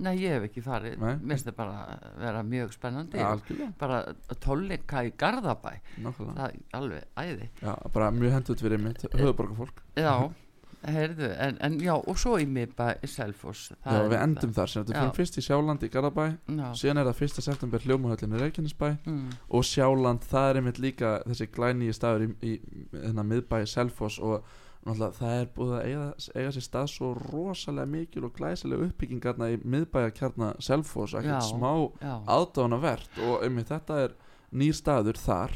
nei 0.00 0.14
ég 0.16 0.36
hef 0.38 0.46
ekki 0.48 0.62
farið. 0.64 0.94
Mér 1.02 1.18
finnst 1.20 1.50
það 1.50 1.56
bara 1.58 1.98
vera 2.22 2.42
mjög 2.48 2.72
spennandi. 2.72 3.20
Algjörlega, 3.20 3.72
bara 3.78 3.98
tónleika 4.40 5.02
í 5.04 5.12
Garðabæ. 5.20 5.74
Nákvæmlega. 6.00 6.36
Það 6.38 6.46
er 6.46 6.78
alveg 6.80 7.20
æði. 7.20 7.50
Já, 7.60 7.74
bara 7.92 8.10
mjög 8.16 8.38
hendut 8.38 8.64
fyrir 8.64 8.80
mitt 8.86 9.04
höfuborgarfólk 9.12 9.84
já, 10.00 10.14
heyrðu, 10.86 11.28
en, 11.44 11.58
en 11.60 11.76
já 11.82 11.92
og 11.98 12.16
svo 12.20 12.38
í 12.40 12.46
miðbæ 12.48 13.02
Selfoss 13.08 13.72
það 13.84 13.98
Já, 13.98 14.06
við 14.12 14.16
endum 14.20 14.54
þar 14.56 14.72
sem 14.72 14.86
þetta 14.86 15.00
fyrir 15.02 15.16
fyrst 15.18 15.38
í 15.40 15.44
Sjálandi 15.44 15.90
í 15.90 15.92
Garðabæ 15.92 16.24
já, 16.30 16.64
síðan 16.80 17.02
er 17.02 17.10
það 17.10 17.18
fyrsta 17.20 17.44
september 17.44 17.84
hljómahöllin 17.84 18.36
í 18.36 18.40
Reykjanesbæ 18.40 18.88
mm, 19.04 19.28
og 19.58 19.66
Sjáland, 19.68 20.24
það 20.30 20.48
er 20.48 20.60
einmitt 20.62 20.80
líka 20.80 21.12
þessi 21.26 21.50
glænýji 21.52 21.96
staður 21.98 22.26
í, 22.26 22.32
í, 22.40 22.56
í 22.56 22.86
hérna, 22.96 23.26
miðbæi 23.34 23.62
Selfoss 23.68 24.20
og 24.24 24.48
náttúrulega 24.80 25.18
það 25.18 25.34
er 25.42 25.50
búið 25.58 25.74
að 25.76 25.84
eiga, 25.90 26.04
eiga 26.40 26.52
sér 26.56 26.64
stað 26.64 26.86
svo 26.94 27.12
rosalega 27.18 27.92
mikil 27.92 28.24
og 28.24 28.32
glæsilega 28.38 28.86
uppbygging 28.88 29.26
hérna 29.28 29.50
í 29.52 29.58
miðbæja 29.60 30.14
kjarna 30.16 30.54
Selfoss, 30.64 31.12
Já. 31.12 31.20
ekkert 31.20 31.50
smá 31.50 31.72
já, 32.00 32.14
aðdánavert 32.38 33.20
og 33.28 33.44
einmitt 33.44 33.68
þetta 33.74 34.00
er 34.06 34.16
nýr 34.56 34.74
staður 34.74 35.20
þar 35.20 35.52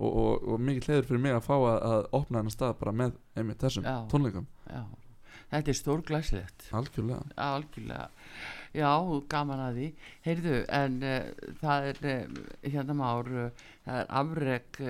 og, 0.00 0.10
og, 0.10 0.44
og 0.48 0.60
mikið 0.62 0.88
hleður 0.88 1.08
fyrir 1.08 1.22
mig 1.26 1.36
að 1.36 1.46
fá 1.46 1.54
að, 1.54 1.78
að 1.90 2.06
opna 2.18 2.40
hennar 2.40 2.54
stað 2.54 2.76
bara 2.80 2.94
með 3.02 3.18
einmitt 3.38 3.62
þessum 3.62 3.86
Já. 3.86 3.96
tónleikum, 4.10 4.46
já. 4.70 4.82
Þetta 5.54 5.70
er 5.70 5.76
stórglæslegt 5.78 6.64
algjörlega. 6.74 7.20
Algjörlega. 7.38 8.08
Já, 8.74 8.90
gaman 9.30 9.60
að 9.62 9.76
því. 9.78 9.88
Heyrðu, 10.24 10.56
en 10.80 10.96
uh, 11.04 11.52
það 11.60 11.88
er 11.90 12.00
uh, 12.10 12.40
hérna 12.64 12.96
már 12.98 13.30
uh, 13.30 13.66
það 13.84 14.00
er 14.00 14.10
afreg 14.22 14.80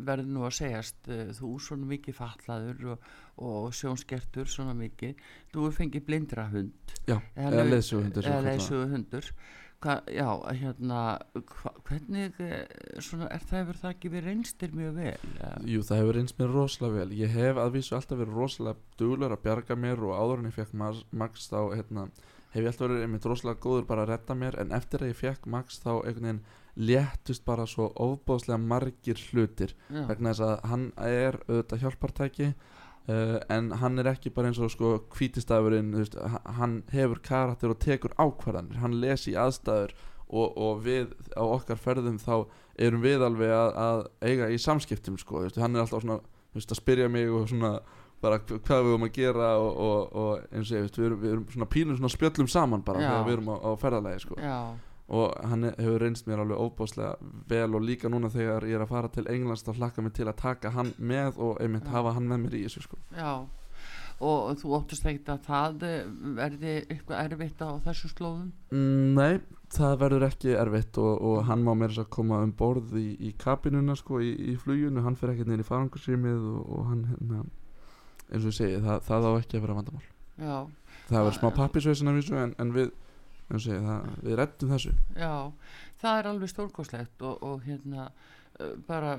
verður 0.00 0.30
nú 0.32 0.44
að 0.48 0.54
segjast 0.56 1.08
þú 1.36 1.50
svona 1.60 1.88
mikið 1.90 2.16
fatlaður 2.16 2.86
og, 2.94 3.08
og 3.44 3.66
sjónskertur 3.76 4.48
svona 4.48 4.72
mikið. 4.78 5.18
Þú 5.52 5.66
fengið 5.76 6.06
blindrahund. 6.06 6.94
Já, 7.04 7.18
eða 7.36 7.66
leiðsöguhundur 7.66 9.34
hva, 9.80 9.96
já, 10.12 10.26
hérna 10.60 11.02
hva, 11.32 11.72
hvernig 11.88 12.40
eh, 12.44 12.64
svona, 13.02 13.28
er 13.32 13.44
það 13.48 13.62
hefur 13.62 13.78
það 13.80 13.94
ekki 13.94 14.12
verið 14.12 14.28
reynstir 14.30 14.74
mjög 14.76 14.98
vel 14.98 15.30
eða? 15.30 15.52
Jú, 15.72 15.84
það 15.88 16.02
hefur 16.02 16.18
reynst 16.18 16.40
mér 16.40 16.52
rosalega 16.54 16.98
vel. 16.98 17.14
Ég 17.20 17.36
hef 17.36 17.60
að 17.62 17.76
vísu 17.78 17.96
alltaf 17.96 18.20
verið 18.20 18.36
rosalega 18.36 19.00
duglur 19.00 19.36
að 19.36 19.42
bjarga 19.46 19.78
mér 19.80 20.04
og 20.04 20.16
áður 20.18 20.42
en 20.42 20.50
ég 20.50 20.56
fekk 20.58 20.74
Max, 21.22 21.48
þá 21.48 21.60
hérna, 21.78 22.06
hef 22.52 22.60
ég 22.60 22.70
alltaf 22.72 22.86
verið 22.86 23.06
einmitt 23.06 23.28
rosalega 23.30 23.64
góður 23.64 23.86
bara 23.88 24.04
að 24.04 24.12
redda 24.14 24.36
mér 24.42 24.58
en 24.60 24.74
eftir 24.76 25.04
að 25.04 25.12
ég 25.12 25.20
fekk 25.20 25.48
Max 25.56 25.80
þá 25.80 25.92
einhvern 25.94 26.28
veginn 26.28 26.42
léttust 26.80 27.44
bara 27.44 27.66
svo 27.68 27.88
ofbóðslega 28.00 28.60
margir 28.62 29.18
hlutir. 29.30 29.74
Já, 29.88 30.04
vegna 30.08 30.34
þess 30.34 30.44
að 30.46 30.68
hann 30.70 30.84
er 31.08 31.40
auðvitað 31.48 31.82
hjálpartæki 31.86 32.52
uh, 33.10 33.36
en 33.50 33.72
hann 33.82 33.98
er 34.02 34.08
ekki 34.14 34.30
bara 34.34 34.50
eins 34.52 34.60
og 34.62 34.70
sko 34.72 34.92
h- 35.10 36.44
hann 36.60 36.82
hefur 36.94 37.20
karakter 37.26 37.72
og 37.74 37.78
tekur 37.82 38.14
ákvarðanir. 38.18 38.78
Hann 38.82 38.98
les 39.02 39.26
í 39.30 39.34
aðstæður 39.34 39.94
og, 40.30 40.52
og 40.56 40.82
við 40.86 41.10
á 41.34 41.42
okkar 41.42 41.80
ferðum 41.80 42.18
þá 42.22 42.34
erum 42.80 43.02
við 43.02 43.24
alveg 43.26 43.50
að, 43.50 43.72
að 43.86 44.04
eiga 44.30 44.50
í 44.54 44.58
samskiptum 44.62 45.18
sko, 45.20 45.42
veist, 45.44 45.58
hann 45.60 45.74
er 45.76 45.82
alltaf 45.84 46.04
svona 46.04 46.20
veist, 46.54 46.70
að 46.70 46.78
spyrja 46.80 47.08
mig 47.12 47.28
og 47.30 47.48
svona 47.50 47.72
bara 48.22 48.36
hv- 48.38 48.60
hvað 48.66 48.84
við 48.84 48.92
erum 48.94 49.04
að 49.08 49.12
gera 49.16 49.48
og, 49.58 49.72
og, 49.80 50.14
og 50.22 50.46
eins 50.54 50.70
og 50.70 50.76
ég 50.78 50.86
veist, 50.86 50.98
við 51.00 51.06
erum, 51.10 51.20
við 51.24 51.32
erum 51.34 51.44
svona 51.54 51.68
pínum 51.74 51.98
svona 51.98 52.12
spjöllum 52.14 52.48
saman 52.52 52.82
bara 52.86 53.00
þegar 53.10 53.26
við 53.28 53.36
erum 53.38 53.50
á, 53.52 53.56
á 53.64 53.70
ferðalagi 53.80 54.22
sko. 54.26 54.38
Já, 54.44 54.58
og 55.10 55.36
hann 55.50 55.68
hefur 55.70 56.00
reynst 56.04 56.28
mér 56.30 56.44
alveg 56.44 56.60
óbáslega 56.62 57.14
vel 57.50 57.74
og 57.74 57.82
líka 57.82 58.10
núna 58.12 58.30
þegar 58.30 58.66
ég 58.68 58.78
er 58.78 58.84
að 58.84 58.92
fara 58.94 59.08
til 59.10 59.26
Englands 59.30 59.64
þá 59.66 59.72
hlakka 59.78 60.04
mér 60.06 60.14
til 60.14 60.28
að 60.30 60.36
taka 60.42 60.70
hann 60.76 60.92
með 60.98 61.40
og 61.42 61.58
einmitt 61.62 61.88
Já. 61.88 61.94
hafa 61.96 62.12
hann 62.18 62.28
með 62.30 62.44
mér 62.44 62.60
í 62.60 62.66
þessu 62.68 62.84
sko. 62.86 63.00
já 63.16 63.32
og 64.20 64.50
þú 64.60 64.74
óttast 64.76 65.06
ekkert 65.08 65.30
að 65.32 65.46
það 65.46 65.84
eh, 65.88 66.08
verði 66.36 66.72
eitthvað 66.92 67.22
erfitt 67.24 67.62
á 67.64 67.70
þessu 67.86 68.10
slóðum 68.12 68.50
mm, 68.68 69.14
Nei, 69.16 69.40
það 69.72 69.94
verður 70.02 70.26
ekki 70.28 70.52
erfitt 70.60 70.98
og, 71.00 71.14
og 71.24 71.38
hann 71.48 71.64
má 71.64 71.72
mér 71.72 71.94
þess 71.94 72.04
að 72.04 72.10
koma 72.18 72.42
um 72.44 72.52
borð 72.52 72.92
í, 73.00 73.06
í 73.16 73.32
kabinuna 73.40 73.96
sko, 73.96 74.20
í, 74.20 74.34
í 74.52 74.56
fluginu, 74.60 75.00
hann 75.06 75.16
fer 75.16 75.32
ekkert 75.32 75.48
neina 75.48 75.64
í 75.64 75.68
farangursýmið 75.70 76.48
og, 76.52 76.60
og 76.68 76.90
hann 76.90 77.06
hérna, 77.14 77.44
eins 78.28 78.44
og 78.44 78.52
ég 78.52 78.58
segi, 78.58 78.82
það, 78.84 79.00
það 79.08 79.28
á 79.28 79.32
ekki 79.40 79.56
að 79.56 79.64
vera 79.64 79.78
vandamál 79.80 80.04
já, 80.04 80.56
það 81.08 81.22
verður 81.24 81.38
smá 81.40 81.48
Já. 81.48 81.56
pappisveisin 81.62 82.12
af 82.12 82.20
þessu 82.20 82.38
en, 82.44 82.54
en 82.60 82.74
við, 82.76 82.92
segi, 83.58 83.80
það, 83.86 84.10
við 84.22 84.36
rettum 84.36 84.68
þessu. 84.70 84.92
Já 85.16 85.52
það 86.00 86.18
er 86.18 86.28
alveg 86.30 86.48
stórkoslegt 86.48 87.22
og, 87.22 87.42
og 87.42 87.64
hérna 87.66 88.10
bara 88.88 89.14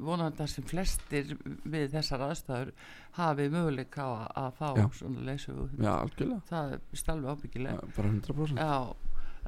vonandi 0.00 0.40
að 0.40 0.52
sem 0.54 0.64
flestir 0.64 1.34
við 1.68 1.90
þessar 1.92 2.22
aðstæður 2.30 2.70
hafi 3.18 3.48
möguleika 3.52 4.06
á 4.06 4.10
að, 4.46 4.50
fá 4.56 4.68
Já. 4.78 4.86
svona 4.96 5.24
leysögu 5.26 5.66
Já, 5.76 5.92
algjörlega, 5.98 6.40
það 6.48 6.72
er 6.72 6.80
vist 6.92 7.10
alveg 7.12 7.30
ábyggilega. 7.30 7.76
Já, 7.76 7.94
bara 7.96 8.12
100% 8.14 8.62
Já, 8.62 8.76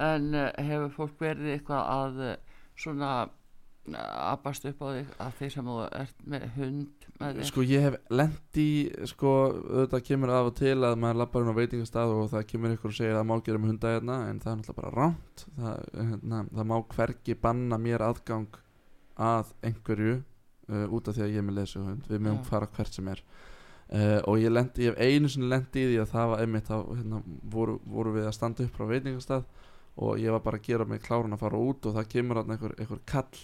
en 0.09 0.29
hefur 0.69 0.95
fólk 0.99 1.23
verið 1.23 1.53
eitthvað 1.55 1.93
að 1.95 2.21
svona 2.79 3.13
aðbast 3.97 4.69
upp 4.69 4.83
á 4.85 4.89
þig 4.89 5.11
að 5.25 5.35
því 5.39 5.49
sem 5.55 5.69
þú 5.71 5.77
ert 6.01 6.23
með 6.29 6.47
hund 6.57 7.09
með 7.19 7.43
Sko 7.49 7.65
ég 7.67 7.85
hef 7.87 7.97
lent 8.15 8.61
í 8.61 8.71
sko 9.11 9.35
auðvitað 9.57 10.07
kemur 10.11 10.33
af 10.35 10.51
og 10.51 10.57
til 10.61 10.77
að 10.77 10.97
maður 11.03 11.21
lappar 11.23 11.45
inn 11.45 11.53
á 11.53 11.61
veitingastað 11.61 12.15
og 12.15 12.31
það 12.35 12.49
kemur 12.53 12.75
ykkur 12.77 12.93
og 12.93 12.99
segir 12.99 13.19
að 13.19 13.29
má 13.31 13.35
gera 13.47 13.63
með 13.63 13.73
hunda 13.73 13.93
hérna 13.97 14.19
en 14.29 14.41
það 14.45 14.53
er 14.53 14.59
náttúrulega 14.61 14.81
bara 14.81 14.95
rámt 14.97 15.45
það, 15.59 15.85
hérna, 15.99 16.43
það 16.55 16.71
má 16.73 16.77
hvergi 16.95 17.39
banna 17.43 17.81
mér 17.83 18.07
aðgang 18.07 18.61
að 19.19 19.53
einhverju 19.67 20.17
uh, 20.19 20.87
út 20.95 21.09
af 21.11 21.17
því 21.17 21.25
að 21.27 21.33
ég 21.33 21.43
er 21.43 21.47
með 21.49 21.61
lesuhund 21.63 22.11
við 22.11 22.25
mögum 22.25 22.45
fara 22.47 22.69
hvert 22.77 22.95
sem 22.95 23.09
er. 23.11 23.23
Uh, 23.89 24.19
og 24.29 24.37
ég, 24.43 24.53
lendi, 24.53 24.85
ég 24.85 24.93
hef 24.93 25.01
einu 25.01 25.31
sinni 25.33 25.49
lent 25.49 25.77
í 25.81 25.87
því 25.89 26.01
að 26.03 26.11
það 26.13 26.33
var 26.33 26.43
einmitt 26.45 26.69
þá 26.69 26.77
hérna, 26.93 27.21
voru, 27.49 27.79
voru 27.89 28.13
við 28.19 28.29
að 28.29 28.35
standa 28.37 28.67
upp 28.67 28.75
frá 28.77 28.91
veitingastað 28.91 29.47
og 29.99 30.19
ég 30.21 30.35
var 30.35 30.43
bara 30.45 30.61
að 30.61 30.67
gera 30.69 30.87
mig 30.87 31.01
klárun 31.03 31.35
að 31.35 31.43
fara 31.43 31.61
út 31.71 31.89
og 31.89 31.97
það 31.97 32.11
kemur 32.13 32.43
einhver, 32.45 32.75
einhver 32.79 33.01
kall 33.09 33.41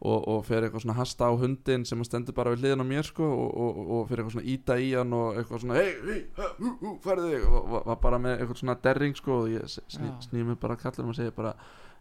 og, 0.00 0.28
og 0.32 0.44
fer 0.48 0.64
eitthvað 0.64 0.84
svona 0.86 0.96
hasta 0.96 1.28
á 1.28 1.32
hundin 1.36 1.84
sem 1.88 2.00
stendur 2.08 2.36
bara 2.36 2.54
við 2.54 2.64
hliðin 2.64 2.84
á 2.84 2.86
mér 2.88 3.04
sko 3.04 3.26
og, 3.26 3.50
og, 3.52 3.80
og 3.96 4.08
fer 4.08 4.22
eitthvað 4.22 4.36
svona 4.38 4.52
íta 4.54 4.78
í 4.80 4.88
hann 4.96 5.12
og 5.16 5.36
eitthvað 5.36 5.64
svona 5.64 5.76
hei, 5.76 5.90
hei, 6.06 6.48
hú, 6.56 6.72
hú, 6.80 6.94
færðu 7.04 7.28
þig 7.34 7.46
og 7.50 7.68
var, 7.74 8.00
bara 8.00 8.20
með 8.22 8.36
eitthvað 8.38 8.62
svona 8.62 8.78
derring 8.86 9.18
sko 9.18 9.42
og 9.42 9.52
ég 9.52 9.68
sný, 9.68 10.08
Já. 10.08 10.16
sný 10.24 10.44
mig 10.48 10.60
bara 10.62 10.78
að 10.78 10.86
kallar 10.86 11.12
og 11.12 11.18
segir 11.18 11.36
bara 11.36 11.52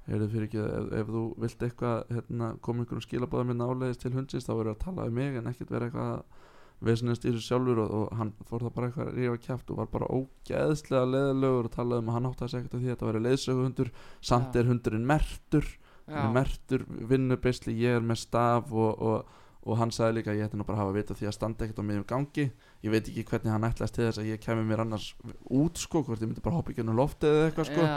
heyrðu 0.07 0.29
fyrir 0.31 0.47
ekki, 0.47 0.61
ef, 0.63 0.91
ef 1.01 1.11
þú 1.11 1.23
vilt 1.43 1.65
eitthvað 1.67 2.13
hérna, 2.15 2.53
koma 2.63 2.85
einhverjum 2.85 3.05
skilabóðum 3.05 3.51
minna 3.51 3.67
áleiðis 3.67 3.99
til 3.99 4.13
hundsins 4.15 4.47
þá 4.47 4.53
verður 4.53 4.77
að 4.77 4.85
tala 4.85 5.09
um 5.09 5.19
mig 5.19 5.35
en 5.35 5.51
ekkert 5.51 5.75
vera 5.75 5.89
eitthvað 5.89 6.47
vesinist 6.79 7.25
í 7.27 7.33
þessu 7.33 7.43
sjálfur 7.49 7.81
og, 7.83 7.91
og 7.97 8.15
hann 8.15 8.31
fór 8.47 8.63
það 8.63 8.75
bara 8.77 8.87
eitthvað 8.87 9.09
að 9.11 9.17
rífa 9.19 9.41
kjátt 9.43 9.73
og 9.73 9.81
var 9.81 9.91
bara 9.91 10.07
ógeðslega 10.15 11.09
leðilegur 11.11 11.67
og 11.67 11.73
talaði 11.75 12.03
um 12.05 12.11
að 12.11 12.15
hann 12.15 12.29
átti 12.29 12.45
að 12.45 12.53
segja 12.53 12.69
af 12.69 12.71
því 12.71 12.79
að 12.79 12.93
þetta 12.93 13.09
væri 13.09 13.23
leiðsöguhundur 13.25 13.91
samt 14.31 14.55
Já. 14.55 14.61
er 14.61 14.69
hundurinn 14.71 15.09
mertur 15.09 15.67
hann 16.13 16.29
er 16.29 16.33
mertur 16.35 16.85
vinnubeisli, 16.87 17.75
ég 17.79 17.99
er 17.99 18.05
með 18.05 18.23
staf 18.23 18.71
og, 18.73 19.01
og, 19.01 19.35
og 19.65 19.79
hann 19.81 19.91
sagði 19.93 20.19
líka 20.19 20.33
að 20.33 20.41
ég 20.41 20.49
ætti 20.49 20.59
nú 20.59 20.67
bara 20.67 20.79
að 20.79 20.83
hafa 20.85 20.97
vita 20.97 21.17
því 21.19 21.29
að 21.29 21.35
standa 21.37 21.65
ekkert 21.65 21.81
á 21.83 21.87
miðjum 21.89 22.07
gangi. 22.09 22.47
Ég 22.85 22.93
veit 22.93 23.11
ekki 23.11 23.25
hvernig 23.27 23.53
hann 23.53 23.67
ætlaðist 23.67 23.97
til 23.97 24.05
þess 24.07 24.21
að 24.21 24.31
ég 24.31 24.41
kemi 24.43 24.63
mér 24.67 24.85
annars 24.85 25.11
út 25.51 25.81
sko, 25.81 26.05
hvort 26.07 26.23
ég 26.23 26.31
myndi 26.31 26.45
bara 26.45 26.59
hoppa 26.59 26.73
ekki 26.73 26.85
ennum 26.85 26.99
loftið 26.99 27.35
eða 27.35 27.49
eitthvað 27.49 27.71
sko. 27.73 27.87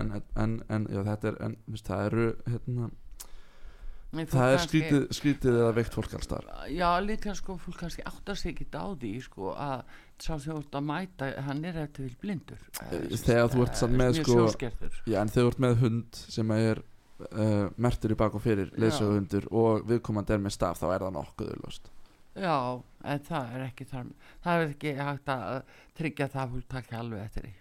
En, 0.00 0.12
en, 0.44 0.58
en 0.72 0.88
já, 0.88 1.02
þetta 1.10 1.32
er 1.32 1.40
en, 1.46 1.56
það 1.82 2.04
eru 2.08 2.28
hérna, 2.48 2.88
það 4.12 4.54
er 4.54 4.62
skrítið, 4.66 5.04
skrítið 5.16 5.58
eða 5.58 5.74
veikt 5.76 5.94
fólk 5.96 6.14
alls 6.16 6.28
þar 6.28 6.48
Já, 6.72 6.88
líka 7.00 7.34
sko, 7.36 7.56
fólk 7.60 7.78
kannski 7.80 8.04
áttar 8.08 8.36
sig 8.36 8.52
ekki 8.52 8.66
á 8.76 8.86
því 8.92 9.12
sko 9.24 9.52
að 9.56 9.84
sá 10.22 10.32
þjótt 10.38 10.76
að 10.78 10.86
mæta, 10.86 11.28
hann 11.46 11.64
er 11.66 11.78
eftir 11.82 12.06
vil 12.06 12.16
blindur. 12.20 12.60
Eh, 12.88 13.08
þegar 13.16 13.48
þú 13.52 13.64
ert 13.64 13.78
samt 13.80 13.96
með, 13.98 14.18
mjög 14.20 14.28
sko, 14.28 14.68
já, 15.08 15.18
en 15.22 15.32
þegar 15.32 15.48
þú 15.48 15.52
ert 15.52 15.62
með 15.64 15.78
hund 15.82 16.20
sem 16.36 16.52
er 16.56 16.82
uh, 17.20 17.70
mertur 17.76 18.14
í 18.14 18.18
bak 18.18 18.34
og 18.34 18.44
fyrir 18.44 18.70
Já. 18.72 18.78
leysögundur 18.84 19.48
og 19.50 19.88
viðkomandi 19.88 20.36
er 20.36 20.44
með 20.44 20.56
staf 20.58 20.80
þá 20.82 20.86
er 20.90 21.06
það 21.06 21.16
nokkuð 21.18 21.54
auðlust 21.56 21.90
Já, 22.32 22.80
en 23.04 23.24
það 23.28 23.56
er 23.56 23.64
ekki 23.66 23.86
þar 23.90 24.12
það 24.44 24.62
er 24.62 24.70
ekki 24.70 24.92
hægt 24.96 25.32
að 25.34 25.74
tryggja 25.98 26.30
það 26.32 26.44
að 26.44 26.54
fólk 26.54 26.68
takja 26.72 27.00
alveg 27.02 27.26
eftir 27.26 27.44
því. 27.44 27.52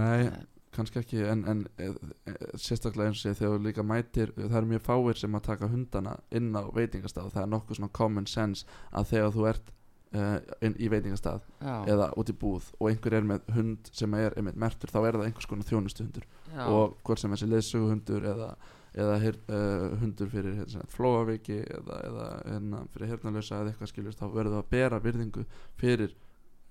Nei, 0.00 0.24
Eh, 0.26 0.40
kannski 0.74 1.00
ekki 1.00 1.22
en, 1.26 1.44
en 1.50 1.60
e, 1.82 1.90
e, 2.30 2.34
sérstaklega 2.58 3.10
eins 3.10 3.24
og 3.26 3.36
þegar 3.38 3.62
líka 3.64 3.82
mætir 3.82 4.30
það 4.36 4.56
eru 4.60 4.70
mjög 4.70 4.84
fáir 4.86 5.18
sem 5.18 5.34
að 5.34 5.46
taka 5.48 5.68
hundana 5.70 6.16
inn 6.30 6.50
á 6.54 6.62
veitingastað 6.74 7.32
það 7.34 7.42
er 7.42 7.52
nokkuð 7.54 7.78
svona 7.80 7.94
common 7.98 8.28
sense 8.30 8.66
að 8.94 9.08
þegar 9.10 9.34
þú 9.34 9.46
ert 9.50 9.72
uh, 10.14 10.36
inn 10.66 10.76
í 10.78 10.90
veitingastað 10.92 11.46
Já, 11.58 11.74
eða 11.90 12.10
út 12.18 12.30
í 12.30 12.36
búð 12.38 12.70
og 12.78 12.90
einhver 12.90 13.18
er 13.18 13.26
með 13.32 13.50
hund 13.56 13.90
sem 13.94 14.14
er 14.18 14.36
einmitt 14.38 14.60
mertur 14.62 14.92
þá 14.92 15.00
er 15.02 15.18
það 15.18 15.26
einhvers 15.28 15.50
konar 15.50 15.68
þjónustuhundur. 15.70 16.28
Og 16.66 16.96
hvort 17.06 17.22
sem 17.22 17.34
þessi 17.34 17.50
leðsuguhundur 17.50 18.30
eða, 18.32 18.50
eða 18.94 19.18
her, 19.22 19.38
uh, 19.52 19.98
hundur 20.00 20.30
fyrir 20.32 20.56
hérna, 20.58 20.86
flóaveiki 20.90 21.60
eða, 21.62 21.98
eða 22.08 22.28
hérna, 22.46 22.82
fyrir 22.94 23.12
hernalösa 23.14 23.60
eða 23.60 23.72
eitthvað 23.72 23.92
skiljast 23.92 24.22
þá 24.22 24.26
verður 24.34 24.56
það 24.56 24.62
að 24.64 24.72
bera 24.74 25.02
virðingu 25.04 25.44
fyrir 25.78 26.14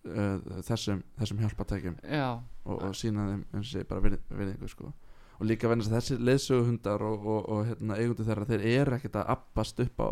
uh, 0.10 0.58
þessum, 0.68 1.04
þessum 1.20 1.44
hjálpatækjum 1.46 2.00
já, 2.04 2.28
og, 2.66 2.82
og 2.90 2.98
sína 3.00 3.30
þeim 3.30 3.46
eins 3.54 3.64
og 3.64 3.72
segi 3.72 3.90
bara 3.94 4.06
virð, 4.08 4.26
virðingu 4.34 4.72
sko. 4.72 4.92
og 5.38 5.48
líka 5.48 5.72
verðins 5.72 5.92
að 5.92 6.00
þessi 6.00 6.20
leðsöguhundar 6.28 7.08
og, 7.08 7.24
og, 7.24 7.50
og 7.56 7.64
hérna, 7.72 8.00
eigundu 8.02 8.28
þeirra 8.28 8.50
þeir 8.50 8.68
eru 8.74 8.98
ekkert 9.00 9.22
að 9.22 9.34
appast 9.38 9.80
upp 9.86 10.04
á 10.04 10.10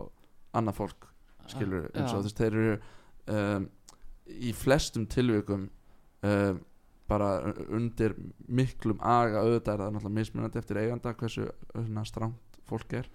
annað 0.57 0.79
fólk 0.79 1.09
skilur 1.51 1.89
eins 1.95 2.15
og 2.15 2.23
þess 2.25 2.37
þeir 2.37 2.57
eru 2.61 2.77
um, 3.35 3.67
í 4.27 4.53
flestum 4.55 5.05
tilvikum 5.11 5.67
um, 6.27 6.63
bara 7.07 7.53
undir 7.73 8.15
miklum 8.47 8.99
aga 9.01 9.43
auðvitað 9.43 9.73
er 9.73 9.83
það 9.83 9.95
náttúrulega 9.95 10.19
mismunandi 10.19 10.61
eftir 10.61 10.81
eiganda 10.81 11.15
hversu 11.17 11.47
strangt 12.07 12.61
fólk 12.67 12.93
er. 13.01 13.09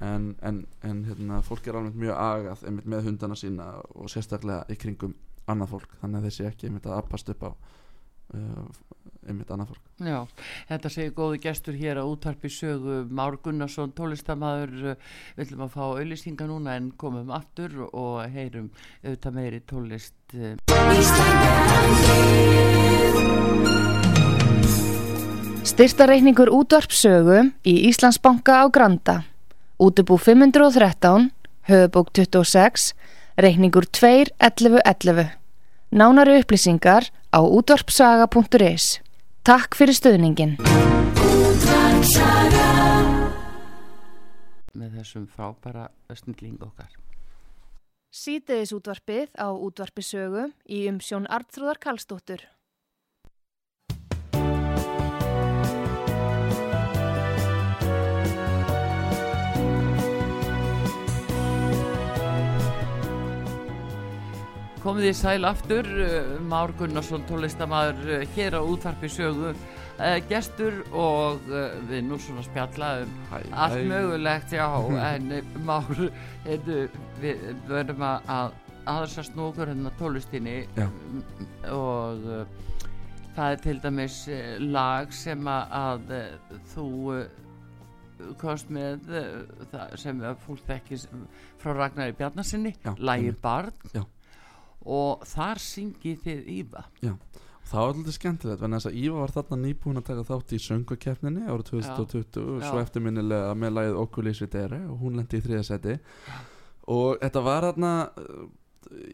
En, 0.00 0.30
en, 0.42 0.62
en 0.86 1.02
hérna, 1.04 1.42
fólk 1.44 1.66
er 1.68 1.76
alveg 1.76 1.98
mjög 2.00 2.16
agað 2.16 2.64
einmitt 2.68 2.88
með 2.88 3.10
hundana 3.10 3.36
sína 3.36 3.66
og 3.92 4.08
sérstaklega 4.10 4.64
í 4.72 4.78
kringum 4.80 5.14
annað 5.50 5.74
fólk. 5.74 5.90
Þannig 6.00 6.18
að 6.20 6.26
þessi 6.30 6.46
ekki 6.48 6.68
einmitt 6.68 6.88
að 6.88 6.96
appast 7.02 7.32
upp 7.34 7.42
á 7.44 7.50
uh, 7.50 8.64
einmitt 9.28 9.50
annað 9.52 9.74
fólk. 9.74 9.84
Já 10.00 10.18
Þetta 10.70 10.92
segir 10.94 11.12
góði 11.18 11.42
gestur 11.44 11.76
hér 11.76 12.00
að 12.00 12.10
útvarpi 12.14 12.48
sögu 12.54 12.96
Már 13.12 13.36
Gunnarsson, 13.44 13.92
tólistamaður 13.96 14.72
við 14.86 15.44
ætlum 15.44 15.66
að 15.66 15.74
fá 15.76 15.84
auðlýsinga 15.90 16.44
núna 16.50 16.70
en 16.80 16.86
komum 17.00 17.28
aftur 17.36 17.70
og 17.90 18.14
heyrum 18.32 18.68
auðvitað 19.04 19.36
meiri 19.36 19.60
tólist 19.68 20.18
eh, 20.38 20.56
Styrtareikningur 25.70 26.50
útvarpsögu 26.50 27.52
í 27.62 27.74
Íslandsbanka 27.86 28.58
á 28.58 28.66
Granda. 28.74 29.22
Útubú 29.78 30.18
513, 30.18 31.30
höfubók 31.70 32.10
26, 32.10 32.94
reikningur 33.38 33.86
21111. 33.86 35.30
Nánari 35.94 36.42
upplýsingar 36.42 37.06
á 37.30 37.38
útvarpsaga.is. 37.38 38.98
Takk 39.46 39.78
fyrir 39.78 39.94
stöðningin. 39.94 40.58
með 44.80 45.00
þessum 45.00 45.26
frábæra 45.28 45.88
snilling 46.14 46.60
okkar 46.62 46.92
Sýteðis 48.10 48.72
útvarpið 48.74 49.34
á 49.38 49.54
útvarpisögu 49.54 50.48
í 50.66 50.86
umsjón 50.90 51.28
Artrúðar 51.30 51.78
Karlsdóttur. 51.78 52.42
Komið 64.82 65.10
í 65.10 65.12
sæl 65.16 65.44
aftur, 65.48 65.86
uh, 65.86 66.32
Már 66.48 66.72
Gunnarsson, 66.78 67.24
tónlistamæður 67.28 68.00
uh, 68.16 68.24
hér 68.36 68.56
á 68.56 68.62
útvarpi 68.64 69.10
sögu, 69.12 69.52
uh, 69.52 70.16
gestur 70.30 70.80
og 70.96 71.44
við 71.90 72.06
nú 72.08 72.18
svona 72.20 72.44
spjalla 72.46 72.90
um 73.04 73.12
Hæ, 73.30 73.36
allt 73.52 73.76
hæ. 73.76 73.84
mögulegt, 73.90 74.54
já, 74.56 74.66
en 75.10 75.30
Már, 75.68 75.90
heyrðu, 76.46 76.78
við 77.20 77.44
verðum 77.68 78.06
að, 78.08 78.30
að 78.36 78.56
aðeins 78.90 79.18
að 79.20 79.28
snúkur 79.28 79.70
hérna 79.70 79.92
tónlistinni 80.00 80.54
Já. 80.74 80.86
og 81.70 82.22
það 83.36 83.52
er 83.52 83.60
til 83.66 83.74
dæmis 83.84 84.16
lag 84.64 85.12
sem 85.14 85.50
að, 85.52 86.08
þú 86.72 86.86
komst 88.40 88.72
með 88.72 89.04
sem 90.00 90.24
fólk 90.46 90.64
þekkis 90.66 91.04
frá 91.60 91.76
Ragnari 91.76 92.16
Bjarnasinni, 92.16 92.72
Já, 92.80 92.94
lagi 92.98 93.28
einmitt. 93.28 93.44
Barn 93.44 93.92
Já. 93.94 94.02
Og 94.86 95.24
þar 95.28 95.62
syngið 95.64 96.22
þið 96.26 96.50
Íva. 96.56 96.84
Það 97.70 97.84
var 97.84 97.92
alltaf 97.94 98.14
skemmtilegt 98.16 98.62
Þannig 98.64 98.86
að 98.88 98.96
Íva 98.98 99.18
var 99.20 99.32
þarna 99.34 99.58
nýbúin 99.60 100.00
að 100.00 100.06
taka 100.08 100.22
þátt 100.26 100.54
í 100.56 100.60
söngukeppninni 100.64 101.44
árið 101.46 101.68
2020 101.70 102.40
og 102.40 102.64
svo 102.64 102.78
Já. 102.80 102.84
eftirminnilega 102.86 103.52
með 103.54 103.74
lagið 103.76 103.98
Oculus 104.00 104.40
Videre 104.42 104.80
og 104.90 105.04
hún 105.04 105.20
lendi 105.20 105.38
í 105.38 105.44
þriðasetti 105.44 105.98
og 106.90 107.20
þetta 107.20 107.42
var 107.46 107.66
þarna 107.68 107.92
uh, 108.08 108.48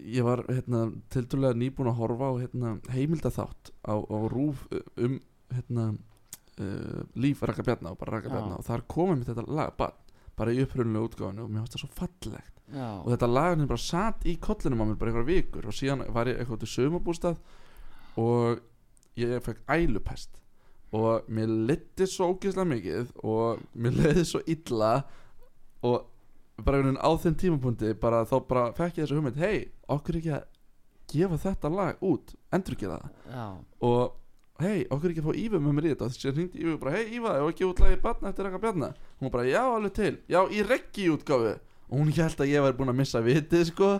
ég 0.07 0.25
var 0.25 0.45
hérna, 0.49 0.87
tildulega 1.13 1.59
nýbúin 1.59 1.91
að 1.91 1.99
horfa 2.01 2.31
á 2.33 2.35
hérna, 2.41 2.73
heimildaþátt 2.95 3.73
á, 3.85 3.95
á 3.99 4.19
rúf 4.33 4.65
um 4.73 5.19
hérna, 5.53 5.91
uh, 6.63 7.01
líf 7.19 7.43
Raka 7.45 7.67
Bjarna 7.67 7.93
og 7.93 8.01
bara 8.01 8.17
Raka 8.17 8.31
Já. 8.31 8.37
Bjarna. 8.39 8.61
Og 8.61 8.67
þar 8.67 8.87
komið 8.89 9.21
mitt 9.21 9.31
þetta 9.33 9.47
lag 9.59 9.77
bara, 9.77 10.06
bara 10.37 10.55
í 10.55 10.63
upprunnulega 10.65 11.09
útgáfinu 11.11 11.45
og 11.45 11.53
mér 11.53 11.65
finnst 11.65 11.77
það 11.77 11.85
svo 11.85 11.93
fallegt. 11.97 12.53
Já, 12.67 12.89
og 12.99 13.13
þetta 13.13 13.29
lag 13.31 13.61
bara 13.63 13.83
satt 13.83 14.27
í 14.27 14.35
kollinum 14.43 14.83
á 14.83 14.87
mér 14.89 14.99
bara 15.01 15.13
einhverja 15.13 15.31
vikur 15.31 15.69
og 15.71 15.77
síðan 15.77 16.03
var 16.15 16.31
ég 16.31 16.41
eitthvað 16.41 16.65
til 16.65 16.73
sömabústað 16.73 17.39
og 18.21 18.61
ég 19.21 19.39
fekk 19.45 19.63
ælupest. 19.71 20.43
Og 20.97 21.29
mér 21.29 21.53
liti 21.71 22.07
svo 22.09 22.33
ógeðslega 22.35 22.71
mikið 22.73 23.15
og 23.27 23.63
mér 23.75 23.97
leiði 24.01 24.27
svo 24.27 24.43
illa 24.47 24.93
og 25.87 26.13
bara 26.65 26.79
einhvern 26.79 26.95
veginn 26.97 27.05
á 27.05 27.11
þeim 27.21 27.39
tímapunkti 27.41 27.95
bara 28.01 28.23
þá 28.29 28.37
bara 28.49 28.69
fekk 28.77 29.01
ég 29.01 29.07
þessu 29.07 29.19
hugmynd 29.19 29.41
hei, 29.41 29.67
okkur 29.93 30.21
ekki 30.21 30.33
að 30.37 30.47
gefa 31.13 31.39
þetta 31.43 31.73
lag 31.73 32.05
út, 32.05 32.33
endur 32.55 32.77
ekki 32.77 32.89
það 32.91 33.05
og 33.87 34.17
hei, 34.63 34.87
okkur 34.91 35.13
ekki 35.13 35.23
að 35.23 35.29
fá 35.31 35.41
Ívu 35.45 35.61
með 35.63 35.77
mér 35.77 35.87
í 35.87 35.93
þetta. 35.95 36.09
Og 36.09 36.15
þessi 36.17 36.33
hringdi 36.33 36.65
Ívu 36.65 36.77
bara, 36.83 36.97
hei 36.97 37.17
Íva, 37.19 37.37
ef 37.41 37.53
ekki 37.53 37.69
út 37.69 37.83
lagið 37.85 38.03
barna 38.05 38.33
eftir 38.33 38.49
eitthvað 38.49 38.67
bjarna? 38.67 38.91
Hún 39.21 39.33
bara, 39.35 39.47
já, 39.49 39.63
alveg 39.65 39.97
til, 39.97 40.13
já, 40.33 40.41
í 40.51 40.67
reggi 40.67 41.09
útgáfu 41.13 41.57
og 41.87 42.01
hún 42.01 42.11
held 42.11 42.41
að 42.43 42.51
ég 42.51 42.65
væri 42.65 42.75
búin 42.81 42.91
að 42.91 42.99
missa 42.99 43.21
vitið 43.23 43.69
sko, 43.69 43.91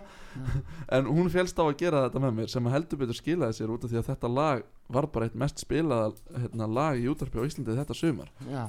en 0.95 1.07
hún 1.07 1.29
félst 1.31 1.59
á 1.59 1.63
að 1.63 1.77
gera 1.79 2.03
þetta 2.07 2.23
með 2.25 2.33
mér 2.41 2.51
sem 2.51 2.67
að 2.67 2.75
heldur 2.75 2.99
betur 2.99 3.17
skilaði 3.17 3.55
sér 3.55 3.71
út 3.71 3.85
af 3.87 3.93
því 3.93 4.01
að 4.01 4.09
þetta 4.09 4.31
lag 4.33 4.65
var 4.97 5.07
bara 5.13 5.29
eitt 5.29 5.37
mest 5.39 5.63
spilaða 5.63 6.09
hérna, 6.35 6.67
lag 6.67 6.99
í 6.99 7.07
útarpi 7.11 7.39
á 7.39 7.47
Íslandi 7.47 7.77
þetta 7.77 7.95
sumar. 7.97 8.29
Uh, 8.43 8.67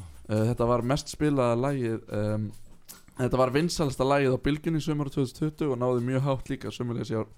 þetta 0.53 0.71
var 0.71 0.87
mest 0.87 1.11
spilaða 1.11 1.59
lagið 1.65 2.15
um, 2.15 2.49
þetta 3.19 3.43
var 3.43 3.55
vinsalasta 3.55 4.07
lagið 4.07 4.39
á 4.39 4.45
bylginni 4.47 4.83
sumar 4.85 5.11
2020 5.11 5.75
og 5.75 5.83
náði 5.83 6.07
mjög 6.13 6.27
hátt 6.29 6.53
líka 6.53 6.75
sumulegis 6.75 7.11
í 7.15 7.19
ár 7.19 7.31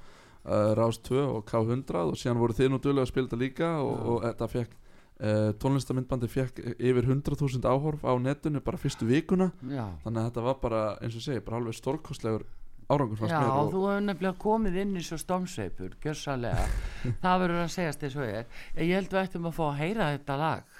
uh, 0.44 0.70
Rás 0.79 1.00
2 1.07 1.24
og 1.24 1.42
K100 1.48 2.05
og 2.05 2.20
síðan 2.20 2.40
voru 2.40 2.57
þið 2.57 2.72
nú 2.72 2.81
duðlega 2.83 3.09
að 3.09 3.12
spila 3.12 3.29
þetta 3.29 3.40
líka 3.40 3.72
og, 3.81 3.90
Já. 3.92 4.07
og 4.12 4.22
þetta 4.26 4.48
fekk 4.55 4.76
uh, 4.76 5.50
tónlistamindbandi 5.62 6.31
fekk 6.31 6.62
yfir 6.76 7.11
100.000 7.11 7.68
áhorf 7.68 8.07
á 8.07 8.12
netinu 8.22 8.62
bara 8.64 8.81
fyrstu 8.81 9.09
vikuna. 9.09 9.50
Já. 9.68 9.87
Þannig 10.05 10.22
að 10.22 10.31
þetta 10.31 10.46
var 10.48 10.59
bara 10.64 10.83
eins 11.00 11.14
og 11.14 11.22
ég 11.22 11.29
segi 11.29 11.46
bara 11.46 11.61
alveg 11.62 11.79
stórkostlegur 11.79 12.46
árangur 12.90 13.31
Já, 13.31 13.38
og, 13.46 13.70
þú 13.70 13.85
hefur 13.87 14.03
nefnilega 14.03 14.42
komið 14.42 14.79
inn 14.83 14.98
í 14.98 15.05
svo 15.07 15.18
stómsveipur, 15.20 15.94
gjörsalega 16.03 16.64
það 17.22 17.42
verður 17.44 17.64
að 17.64 17.74
segjast 17.76 18.07
eins 18.07 18.18
og 18.18 18.26
er. 18.26 18.62
En 18.74 18.87
ég 18.88 18.98
held 18.98 19.14
við 19.14 19.24
ættum 19.24 19.50
að 19.50 19.59
fá 19.61 19.64
að 19.70 19.81
heyra 19.85 20.12
þetta 20.16 20.38
lag 20.42 20.79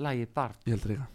lagið 0.00 0.36
Barn. 0.36 0.62
Ég 0.64 0.78
heldur 0.78 0.94
líka 0.96 1.08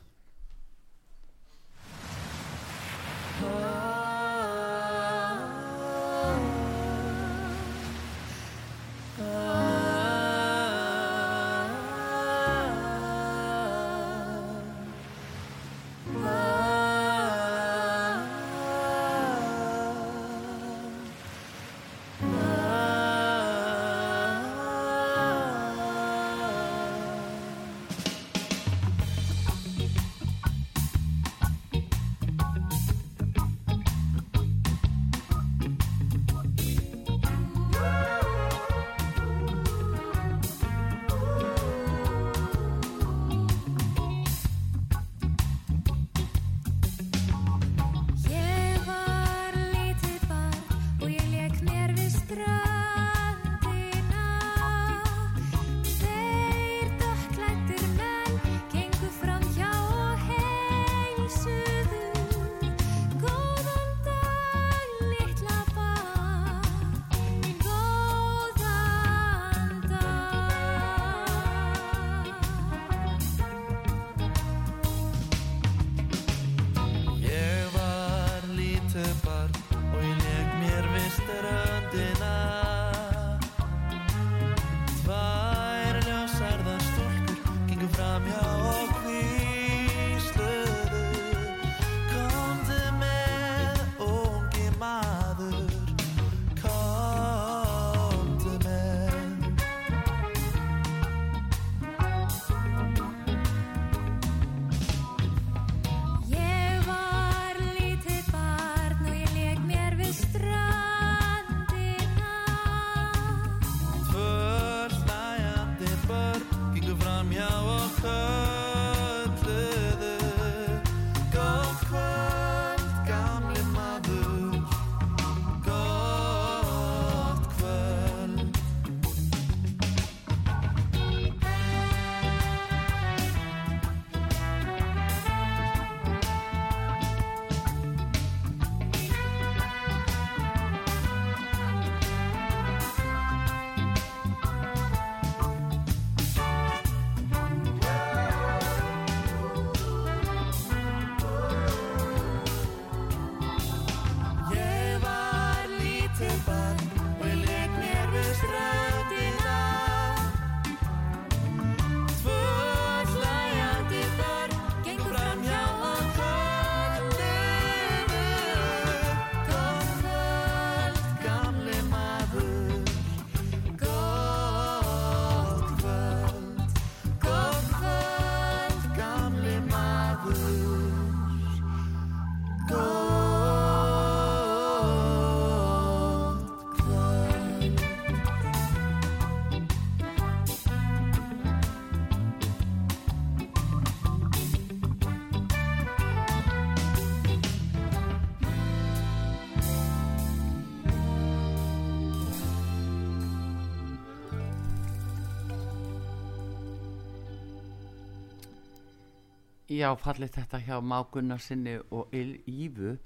Já, 209.76 209.90
fallið 210.00 210.36
þetta 210.40 210.62
hjá 210.66 210.76
Má 210.82 211.00
Gunnarsinni 211.12 211.80
og 211.92 212.14
Ívu 212.48 212.98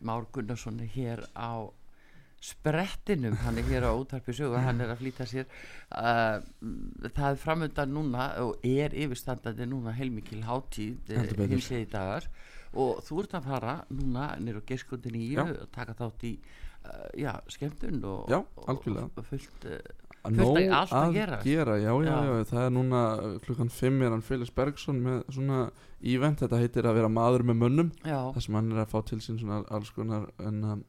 Már 0.00 0.26
Gunnarsson 0.32 0.80
er 0.80 0.90
hér 0.94 1.22
á 1.34 1.66
sprettinum, 2.42 3.36
hann 3.44 3.58
er 3.58 3.66
hér 3.70 3.84
á 3.86 3.94
útarpi 3.94 4.34
sögu, 4.34 4.58
hann 4.58 4.82
er 4.82 4.90
að 4.90 5.02
flýta 5.02 5.26
sér 5.30 5.46
uh, 5.94 6.42
það 7.06 7.28
er 7.28 7.38
framöndan 7.38 7.94
núna 7.94 8.26
og 8.42 8.64
er 8.66 8.94
yfirstandandi 8.98 9.68
núna 9.70 9.94
heilmikil 9.94 10.42
betur. 11.06 11.46
hins 11.54 11.70
í 11.70 11.84
dagar 11.90 12.26
og 12.72 13.02
þú 13.06 13.22
ert 13.22 13.38
að 13.38 13.46
fara 13.46 13.76
núna 13.94 14.32
nýr 14.42 14.58
á 14.58 14.62
geskundin 14.66 15.18
í. 15.20 15.28
Ívu 15.36 15.46
og 15.54 15.70
taka 15.74 15.94
þátt 15.98 16.26
í 16.26 16.32
uh, 16.34 17.08
já, 17.14 17.32
skemmtun 17.46 18.02
og, 18.10 18.30
Já, 18.32 18.40
og, 18.42 18.86
og 18.90 19.24
fullt 19.28 19.68
uh, 19.70 19.78
nóg 20.30 20.58
að 20.70 21.14
gera. 21.16 21.38
gera 21.42 21.76
já, 21.82 21.90
já, 21.90 22.04
Já. 22.06 22.18
já, 22.28 22.44
það 22.52 22.66
er 22.66 22.70
núna 22.76 23.00
klukkan 23.46 23.70
5 23.74 24.02
er 24.06 24.10
hann 24.14 24.22
Felix 24.22 24.50
Bergson 24.54 25.00
með 25.02 25.22
svona 25.34 25.62
event, 26.02 26.38
þetta 26.42 26.60
heitir 26.62 26.86
að 26.86 26.94
vera 27.00 27.08
maður 27.10 27.42
með 27.48 27.56
mönnum 27.62 27.90
já, 28.06 28.20
þar 28.34 28.42
sem 28.46 28.54
hann 28.54 28.70
er 28.72 28.82
að 28.84 28.92
fá 28.92 29.00
til 29.10 29.18
sín 29.22 29.38
svona 29.40 29.62
alls 29.70 29.90
konar 29.94 30.28
um, 30.38 30.84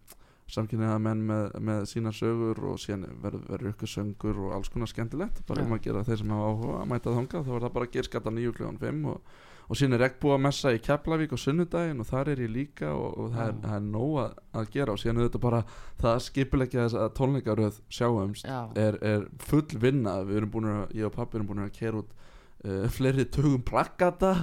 samkynniða 0.54 1.00
menn 1.02 1.22
með, 1.26 1.54
með 1.66 1.86
sína 1.90 2.12
sögur 2.14 2.60
og 2.70 2.78
síðan 2.82 3.08
verður 3.24 3.70
ykkur 3.72 3.90
söngur 3.90 4.38
og 4.44 4.54
alls 4.58 4.70
konar 4.70 4.92
skemmtilegt 4.92 5.42
bara 5.48 5.64
um 5.66 5.74
að 5.74 5.86
gera 5.88 6.04
þeir 6.06 6.20
sem 6.22 6.34
hafa 6.36 6.50
áhuga 6.52 6.82
að 6.82 6.90
mæta 6.94 7.14
þangað 7.16 7.48
þá 7.48 7.54
er 7.58 7.64
það 7.66 7.74
bara 7.78 7.88
að 7.90 7.94
gerskata 7.98 8.34
nýju 8.36 8.54
klukkan 8.58 8.78
5 8.84 9.08
og, 9.14 9.22
og 9.68 9.80
síðan 9.80 9.98
er 9.98 10.04
regnbúa 10.06 10.40
messa 10.42 10.74
í 10.76 10.82
Keflavík 10.84 11.36
og 11.36 11.42
sunnudaginn 11.42 12.02
og 12.04 12.10
þar 12.10 12.34
er 12.34 12.44
ég 12.44 12.52
líka 12.52 12.92
og, 12.92 13.18
og 13.20 13.30
það, 13.36 13.48
er, 13.48 13.56
það 13.64 13.78
er 13.78 13.86
nóg 13.88 14.18
að, 14.24 14.36
að 14.60 14.72
gera 14.76 14.96
og 14.96 15.02
síðan 15.02 15.22
er 15.22 15.30
þetta 15.30 15.44
bara 15.46 15.62
það 16.02 16.20
skipulegja 16.28 16.88
þess 16.88 17.00
að 17.04 17.14
tónleikaröð 17.20 17.80
sjáumst 18.00 18.50
já, 18.50 18.60
er, 18.80 19.00
er 19.14 19.26
full 19.44 19.80
vinna. 19.80 20.20
Við 20.28 20.42
erum 20.42 20.54
búin 20.54 20.70
að, 20.74 20.84
ég 21.00 21.10
og 21.10 21.16
pappi 21.16 21.40
erum 21.40 21.50
búin 21.52 21.66
að 21.66 21.74
kera 21.78 22.04
út 22.04 22.12
uh, 22.14 22.88
fleiri 22.94 23.28
tögum 23.32 23.64
plakata 23.66 24.34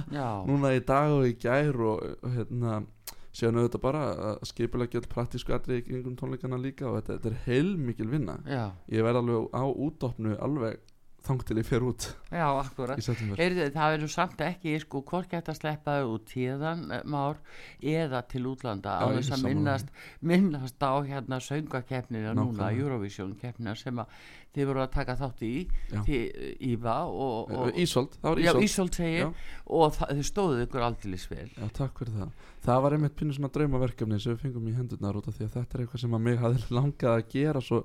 núna 0.47 0.73
í 0.77 0.83
dag 0.85 1.13
og 1.15 1.27
í 1.29 1.35
gær 1.41 1.77
og, 1.91 2.05
hérna 2.37 2.81
síðan 3.31 3.61
auðvitað 3.61 3.83
bara 3.85 3.99
að 4.11 4.41
skipulegja 4.49 4.99
all 4.99 5.11
praktísku 5.11 5.53
atrið 5.55 5.77
í 5.79 5.83
kringum 5.87 6.17
tónleikana 6.19 6.59
líka 6.59 6.89
og 6.89 6.97
þetta, 6.97 7.15
þetta 7.15 7.29
er 7.29 7.37
heilmikil 7.45 8.09
vinna. 8.11 8.35
Já, 8.43 8.65
ég 8.91 9.05
verð 9.07 9.21
alveg 9.21 9.45
á 9.55 9.63
útopnu 9.71 10.35
alveg 10.35 10.81
þang 11.21 11.43
til 11.45 11.57
ég 11.59 11.67
fer 11.67 11.85
út. 11.85 12.07
Já, 12.33 12.45
akkurat 12.49 12.99
Heyrðu, 13.37 13.67
það 13.75 13.93
verður 13.95 14.11
samt 14.11 14.43
ekki 14.45 14.75
sko 14.81 15.01
hvort 15.05 15.29
geta 15.29 15.53
að 15.53 15.59
sleppa 15.59 15.97
þau 15.99 16.13
út 16.15 16.27
tíðan 16.31 16.83
már 17.13 17.39
eða 17.77 18.23
til 18.31 18.43
útlanda 18.49 18.97
á 18.97 19.05
Já, 19.05 19.19
þess 19.19 19.35
að 19.35 19.45
minnast, 19.45 19.91
minnast 20.19 20.81
á 20.81 20.93
hérna 21.05 21.41
söngakeppnina 21.43 22.33
núna. 22.37 22.71
Eurovision 22.73 23.35
keppnina 23.37 23.75
sem 23.77 24.01
að 24.01 24.15
þið 24.51 24.67
voru 24.67 24.83
að 24.83 24.91
taka 24.97 25.15
þátt 25.19 25.43
í 25.47 25.53
Já. 25.93 26.01
Íva 26.71 26.97
og, 27.07 27.53
og 27.55 27.79
Ísolt, 27.79 28.17
það 28.19 28.33
var 28.33 28.41
já, 28.41 28.51
Ísolt 28.51 28.67
Ísolt 28.67 28.99
segir 28.99 29.23
Já. 29.23 29.31
og 29.77 29.95
það, 29.95 30.13
þið 30.17 30.29
stóðuð 30.31 30.63
ykkur 30.65 30.85
aldrei 30.89 31.17
vel. 31.31 31.49
Já, 31.55 31.65
takk 31.77 32.01
fyrir 32.01 32.17
það. 32.17 32.45
Það 32.65 32.85
var 32.85 32.95
einmitt 32.97 33.17
pínu 33.19 33.35
svona 33.37 33.51
draumaverkefni 33.55 34.19
sem 34.21 34.33
við 34.35 34.45
fengum 34.47 34.69
í 34.69 34.75
hendurnar 34.75 35.19
út 35.21 35.29
af 35.29 35.37
því 35.37 35.47
að 35.47 35.55
þetta 35.59 35.77
er 35.77 35.83
eitthvað 35.85 36.03
sem 36.03 36.17
að 36.17 36.25
mig 36.27 36.41
hafði 36.41 36.77
langað 36.77 37.15
að 37.15 37.27
gera 37.31 37.63
svo 37.63 37.83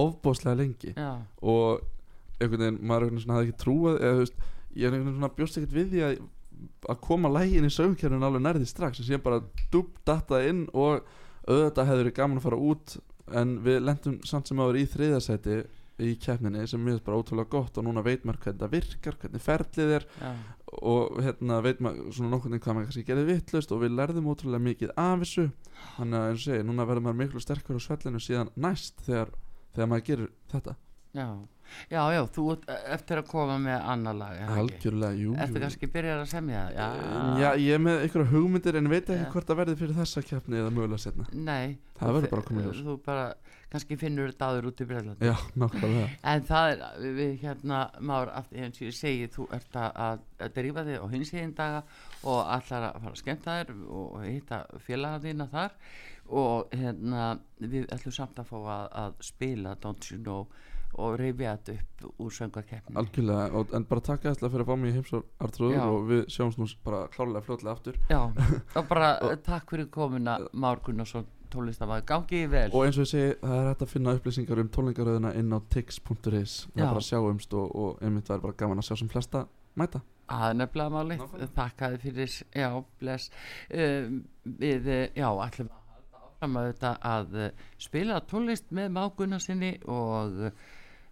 ofbóðslega 0.00 0.60
lengi. 0.62 0.94
Já, 0.96 1.10
og 1.42 1.82
einhvern 2.40 2.64
veginn, 2.64 2.80
maður 2.80 3.06
einhvern 3.06 3.16
veginn 3.16 3.24
svona 3.24 3.38
hafði 3.38 3.50
ekki 3.50 3.62
trúað 3.64 3.98
eða 4.00 4.12
þú 4.18 4.24
veist, 4.24 4.44
ég 4.74 4.86
er 4.86 4.94
einhvern 4.94 5.08
veginn 5.08 5.18
svona 5.18 5.34
bjóst 5.38 5.58
ekkert 5.60 5.76
við 5.76 5.90
því 5.94 6.04
að, 6.06 6.22
að 6.92 7.00
koma 7.06 7.32
lægin 7.36 7.68
í 7.68 7.74
sögumkjörnun 7.74 8.28
alveg 8.28 8.44
nærði 8.46 8.70
strax, 8.70 9.00
þess 9.00 9.10
að 9.10 9.16
ég 9.16 9.26
bara 9.26 9.42
dúb 9.72 9.92
datta 10.08 10.42
inn 10.46 10.66
og 10.72 11.04
auðvitað 11.48 11.90
hefur 11.90 12.02
verið 12.04 12.16
gaman 12.16 12.40
að 12.40 12.46
fara 12.48 12.62
út 12.70 12.96
en 13.40 13.58
við 13.64 13.84
lendum 13.84 14.18
samt 14.26 14.50
sem 14.50 14.60
áður 14.60 14.80
í 14.80 14.88
þriðasæti 14.90 15.60
í 16.00 16.14
keppninni 16.20 16.64
sem 16.68 16.80
mér 16.80 16.96
finnst 16.96 17.06
bara 17.06 17.20
ótrúlega 17.20 17.52
gott 17.52 17.78
og 17.78 17.84
núna 17.84 18.02
veit 18.04 18.24
maður 18.24 18.40
hvernig 18.46 18.62
það 18.62 18.74
virkar, 18.74 19.16
hvernig 19.20 19.44
ferlið 19.44 19.94
er 19.98 20.06
já, 20.16 20.30
og 20.86 21.18
hérna 21.24 21.58
veit 21.64 21.82
maður 21.84 22.14
svona 22.16 22.38
veginn 22.40 22.62
hvað 22.62 22.76
maður 22.76 22.88
kannski 22.88 23.06
gerði 23.08 23.26
vittlust 23.28 23.74
og 23.74 23.82
við 23.84 23.96
lærðum 23.98 24.30
ótrúlega 24.32 24.64
mikið 24.64 24.94
af 24.96 25.24
þessu. 25.24 25.46
Þannig 25.98 26.20
að 26.20 26.28
eins 26.30 26.40
og 26.40 26.46
segi, 26.46 26.66
núna 26.70 26.86
verður 26.88 27.06
maður 27.06 27.20
miklu 27.20 27.44
sterkur 27.44 27.80
á 27.80 27.82
svellinu 27.84 28.22
síðan 28.22 28.52
næst 28.56 29.04
þegar, 29.06 29.34
þegar 29.74 29.92
maður 29.92 30.06
gerir 30.08 30.32
þetta. 30.54 30.76
Já 31.16 31.28
já, 31.90 32.00
já, 32.14 32.20
þú 32.34 32.46
ert 32.54 32.66
eftir 32.96 33.20
að 33.22 33.28
koma 33.30 33.58
með 33.62 33.86
annar 33.94 34.18
lag 34.18 34.40
algjörlega, 34.56 35.20
jú, 35.20 35.34
jú. 35.36 35.60
kannski 35.64 35.90
byrjar 35.92 36.24
að 36.24 36.32
semja? 36.32 36.64
Um, 36.70 37.38
Já, 37.40 37.48
ég 37.60 37.76
er 37.76 37.84
með 37.84 38.04
einhverja 38.04 38.30
hugmyndir 38.32 38.80
en 38.80 38.90
veit 38.90 39.04
ekki 39.06 39.24
Já. 39.24 39.30
hvort 39.34 39.48
það 39.50 39.62
verði 39.62 39.78
fyrir 39.80 39.96
þessa 40.00 40.24
keppni 40.26 40.60
eða 40.60 40.74
mögulega 40.74 41.04
setna 41.06 41.28
Nei 41.32 41.78
Það 42.00 42.14
verður 42.16 42.30
bara 42.32 42.40
að 42.40 42.46
koma 42.48 42.60
í 42.60 42.64
ljós. 42.64 42.78
Þú 42.80 42.92
bara, 43.04 43.24
kannski 43.72 43.96
finnur 44.00 44.30
þetta 44.30 44.46
áður 44.48 44.68
út 44.70 44.80
í 44.80 44.86
Breitland 44.88 45.24
Já, 45.26 45.34
nákvæmlega 45.60 46.06
En 46.32 46.46
það 46.48 46.70
er, 46.72 46.84
við, 47.18 47.32
hérna 47.42 47.80
Már, 48.10 48.32
aftur 48.40 48.64
eins 48.64 48.80
og 48.80 48.86
ég 48.88 48.96
segi 48.96 49.28
þú 49.34 49.48
ert 49.56 49.76
að, 49.80 50.00
að, 50.06 50.54
drífa 50.56 50.86
þig 50.88 51.04
á 51.04 51.06
hins 51.12 51.34
eginn 51.34 51.56
daga 51.58 51.82
og 52.24 52.40
allar 52.44 52.88
að 52.90 53.02
fara 53.04 53.12
að 53.12 53.20
skemmta 53.20 53.58
þér 53.58 53.74
og 54.00 54.16
hitta 54.24 54.62
félaga 54.86 55.20
þína 55.26 55.48
þar 55.52 55.76
og 56.40 56.74
hérna 56.76 57.28
við 57.58 57.88
ætlum 57.90 58.14
samt 58.14 58.38
að 58.38 58.50
fá 58.52 58.58
að, 58.60 58.84
að 59.02 59.14
spila 59.26 59.76
Don't 59.82 60.10
You 60.12 60.20
Know 60.22 60.44
og 60.98 61.18
reyfja 61.20 61.56
þetta 61.56 61.74
upp 61.76 62.20
úr 62.24 62.32
söngakeppni 62.34 62.96
Algjörlega, 63.00 63.48
og, 63.58 63.74
en 63.76 63.84
bara 63.90 64.04
takk 64.04 64.24
ætla 64.30 64.50
fyrir 64.50 64.64
að 64.64 64.70
fá 64.70 64.80
mig 64.80 64.92
í 64.92 64.96
heimsór 64.98 65.26
Artrúður 65.40 65.76
Já. 65.76 65.82
og 65.86 66.08
við 66.10 66.22
sjáumst 66.34 66.60
nú 66.60 66.68
bara 66.86 67.02
klárlega 67.14 67.44
fljótlega 67.46 67.74
aftur. 67.76 68.00
Já, 68.10 68.20
og 68.78 68.88
bara 68.90 69.10
takk 69.46 69.74
fyrir 69.74 69.90
komuna 69.92 70.38
Már 70.52 70.82
Gunnarsson 70.84 71.28
tónlistamæður, 71.50 72.06
gangi 72.06 72.44
í 72.44 72.50
vel. 72.50 72.68
Og 72.70 72.86
eins 72.86 72.98
og 72.98 73.06
ég 73.06 73.10
segi, 73.10 73.32
það 73.42 73.56
er 73.56 73.68
hægt 73.70 73.84
að 73.86 73.92
finna 73.94 74.14
upplýsingar 74.18 74.62
um 74.62 74.70
tónleikaröðuna 74.76 75.32
inn 75.40 75.50
á 75.50 75.58
tix.is 75.74 76.12
það 76.70 76.84
er 76.84 76.86
bara 76.86 77.02
að 77.02 77.08
sjáumst 77.08 77.58
og, 77.58 77.74
og 77.74 78.04
einmitt 78.04 78.30
það 78.30 78.36
er 78.38 78.44
bara 78.46 78.58
gaman 78.62 78.82
að 78.82 78.88
sjá 78.90 79.00
sem 79.00 79.10
flesta 79.10 79.44
mæta. 79.78 80.02
Það 80.30 80.46
er 80.46 80.56
nefnilega 80.60 80.94
málið, 80.94 81.22
Nákvæmlega. 81.24 81.52
þakkaði 81.56 82.00
fyrir, 82.04 82.38
já, 82.54 82.68
bless. 83.02 83.30
Um, 83.74 84.20
Við, 84.60 84.86
já, 85.18 85.26
ætlum 85.26 85.70
að 85.74 85.80
að 86.40 86.84
að 87.04 87.34
eh, 87.36 87.64
spila 87.78 88.20
tónlist 88.24 88.70
með 88.72 88.92
máguna 88.94 89.40
sinni 89.42 89.74
og 89.84 90.46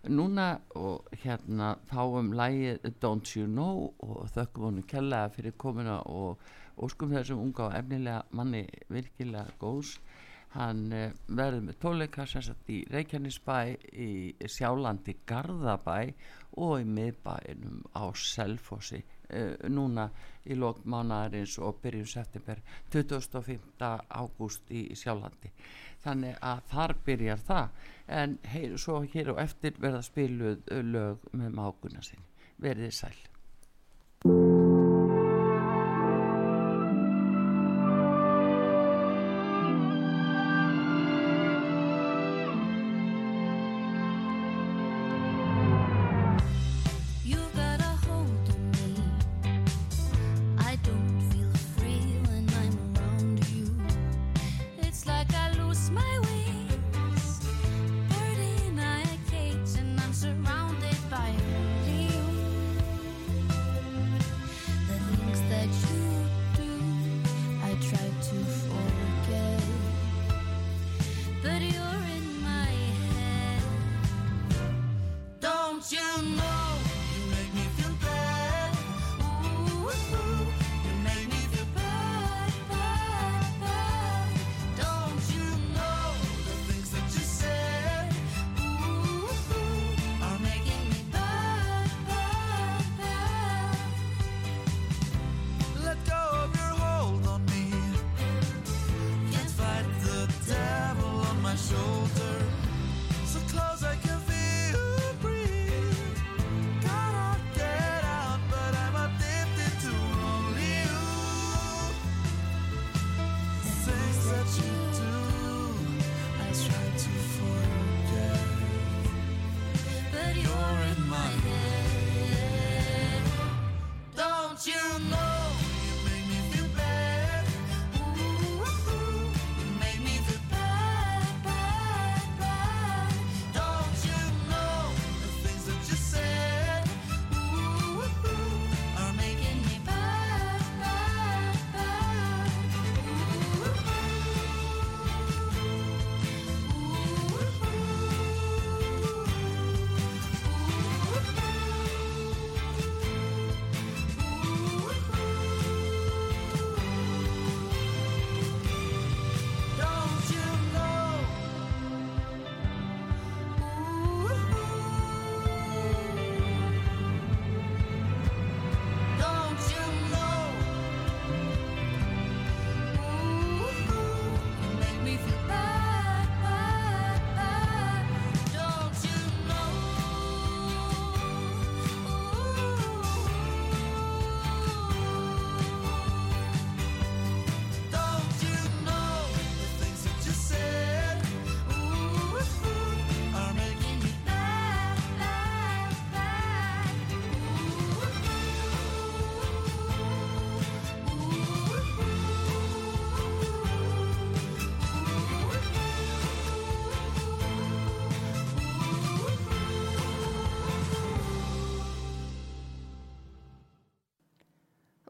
núna 0.08 0.60
og 0.76 1.08
hérna 1.22 1.74
fáum 1.90 2.32
lægið 2.36 2.86
Don't 3.02 3.36
You 3.36 3.46
Know 3.46 3.92
og 3.98 4.30
þökkum 4.34 4.68
honum 4.68 4.86
kærlega 4.88 5.28
fyrir 5.34 5.56
komuna 5.60 5.98
og 6.06 6.38
óskum 6.78 7.12
þessum 7.12 7.42
unga 7.42 7.68
og 7.68 7.76
efnilega 7.78 8.22
manni 8.32 8.64
virkilega 8.88 9.52
góðs 9.60 9.98
hann 10.54 10.86
uh, 10.96 11.10
verður 11.28 11.66
með 11.66 11.78
tónleika 11.82 12.26
sem 12.26 12.44
sagt 12.44 12.70
í 12.72 12.80
Reykjanesbæ 12.88 13.58
í 14.00 14.10
Sjálandi 14.48 15.18
Garðabæ 15.28 15.98
og 16.56 16.78
í 16.80 16.88
miðbænum 16.88 17.82
á 17.92 18.08
Selfossi 18.16 19.02
uh, 19.02 19.54
núna 19.68 20.08
í 20.48 20.56
lók 20.56 20.80
mánaðarins 20.88 21.58
og 21.60 21.82
byrjun 21.82 22.08
september 22.08 22.62
25. 22.94 23.60
ágúst 24.08 24.72
í 24.72 24.88
Sjálandi 24.96 25.52
þannig 26.04 26.36
að 26.50 26.62
þar 26.72 26.94
byrjar 27.06 27.42
það. 27.48 27.80
En 28.20 28.38
heyr, 28.52 28.76
svo 28.80 29.00
hér 29.02 29.32
og 29.34 29.42
eftir 29.42 29.80
verða 29.80 30.04
spiluð 30.06 30.70
lög 30.92 31.26
með 31.32 31.58
máguna 31.58 32.04
sinni. 32.04 32.24
Verðið 32.58 32.94
sæl 32.96 33.18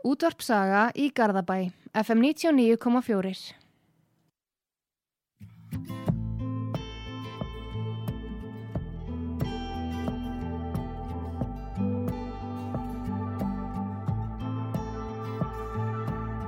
Útvarpsaga 0.09 0.87
í 0.97 1.11
Garðabæ, 1.13 1.69
FM 2.01 2.23
99,4. 2.25 3.33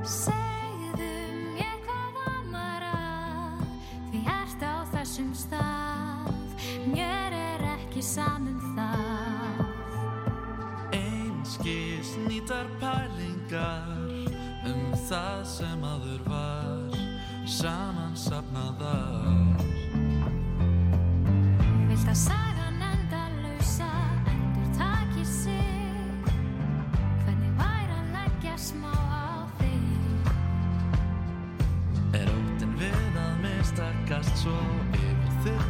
Segðu 0.09 1.11
mér 1.53 1.77
hvað 1.85 2.17
amar 2.33 2.87
að 2.89 3.61
því 4.09 4.25
ert 4.39 4.65
á 4.65 4.77
þessum 4.95 5.35
stað. 5.37 6.33
Mér 6.95 7.37
er 7.37 7.69
ekki 7.77 8.01
saman 8.01 8.57
um 8.57 8.73
það. 8.81 9.67
Einskis 10.97 12.17
nýtar 12.25 12.73
pæli 12.81 13.20
minningar 13.51 13.83
um 14.65 14.93
það 15.09 15.45
sem 15.45 15.85
aður 15.85 16.21
var 16.27 16.99
saman 17.47 18.15
sapnaðar 18.15 19.57
Vilt 21.89 22.07
að 22.07 22.19
sagan 22.21 22.79
enda 22.87 23.23
lausa 23.41 23.89
endur 24.31 24.69
takir 24.77 25.27
sig. 25.27 26.31
Hvernig 27.25 27.57
væri 27.59 27.97
að 27.97 28.13
leggja 28.15 28.55
smá 28.57 28.95
á 28.95 29.51
þig? 29.59 30.31
Er 32.23 32.31
óttinn 32.31 32.79
við 32.79 33.21
að 33.25 33.35
mistakast 33.49 34.45
svo 34.45 34.57
yfir 34.95 35.37
þig 35.45 35.70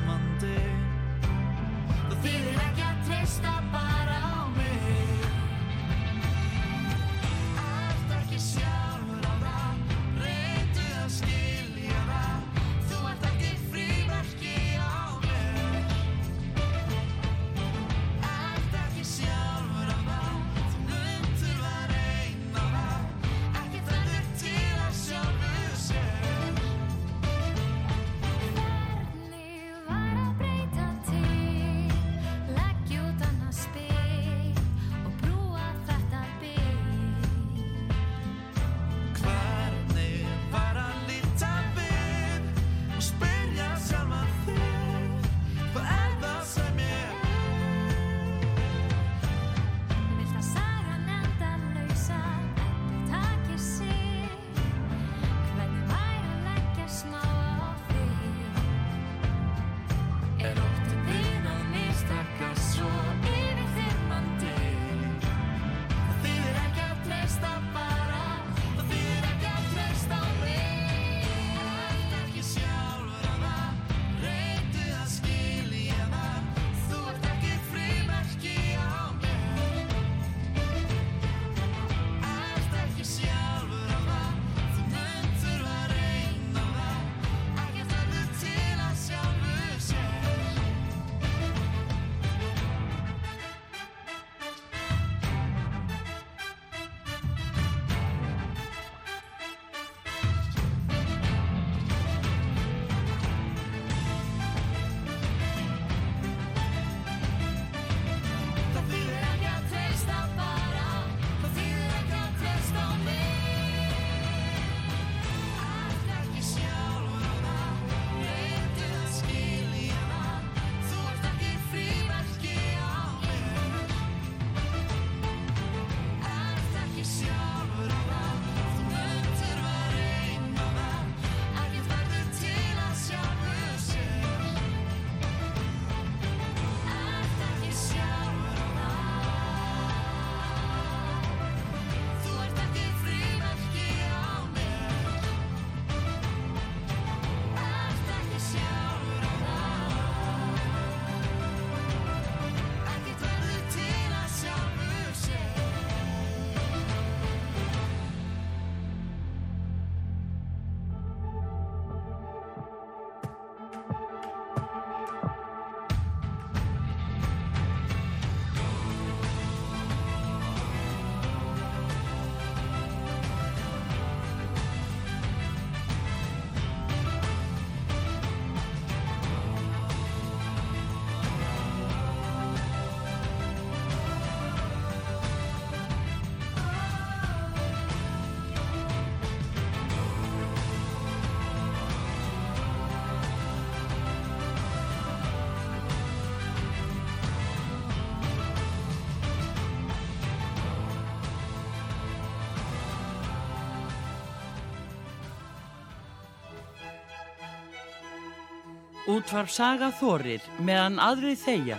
Útvarp 209.09 209.49
saga 209.49 209.89
þorir 209.97 210.45
meðan 210.61 210.99
aðrið 211.01 211.39
þeia. 211.41 211.79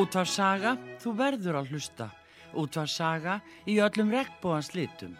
Útvarp 0.00 0.30
saga 0.32 0.70
þú 1.02 1.12
verður 1.18 1.58
að 1.60 1.74
hlusta. 1.74 2.06
Útvarp 2.56 2.88
saga 2.88 3.34
í 3.68 3.76
öllum 3.84 4.08
regnbóans 4.14 4.72
litum. 4.72 5.12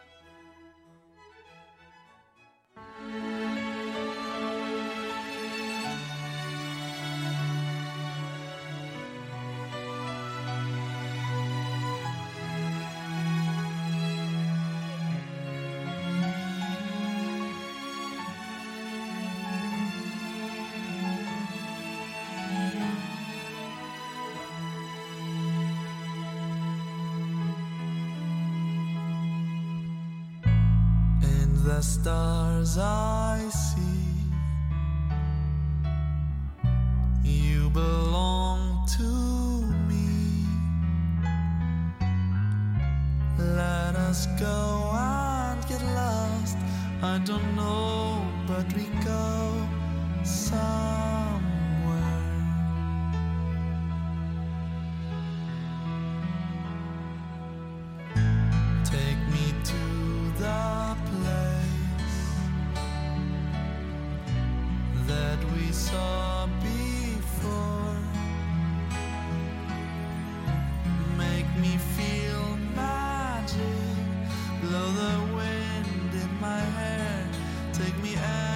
Yeah. 78.14 78.53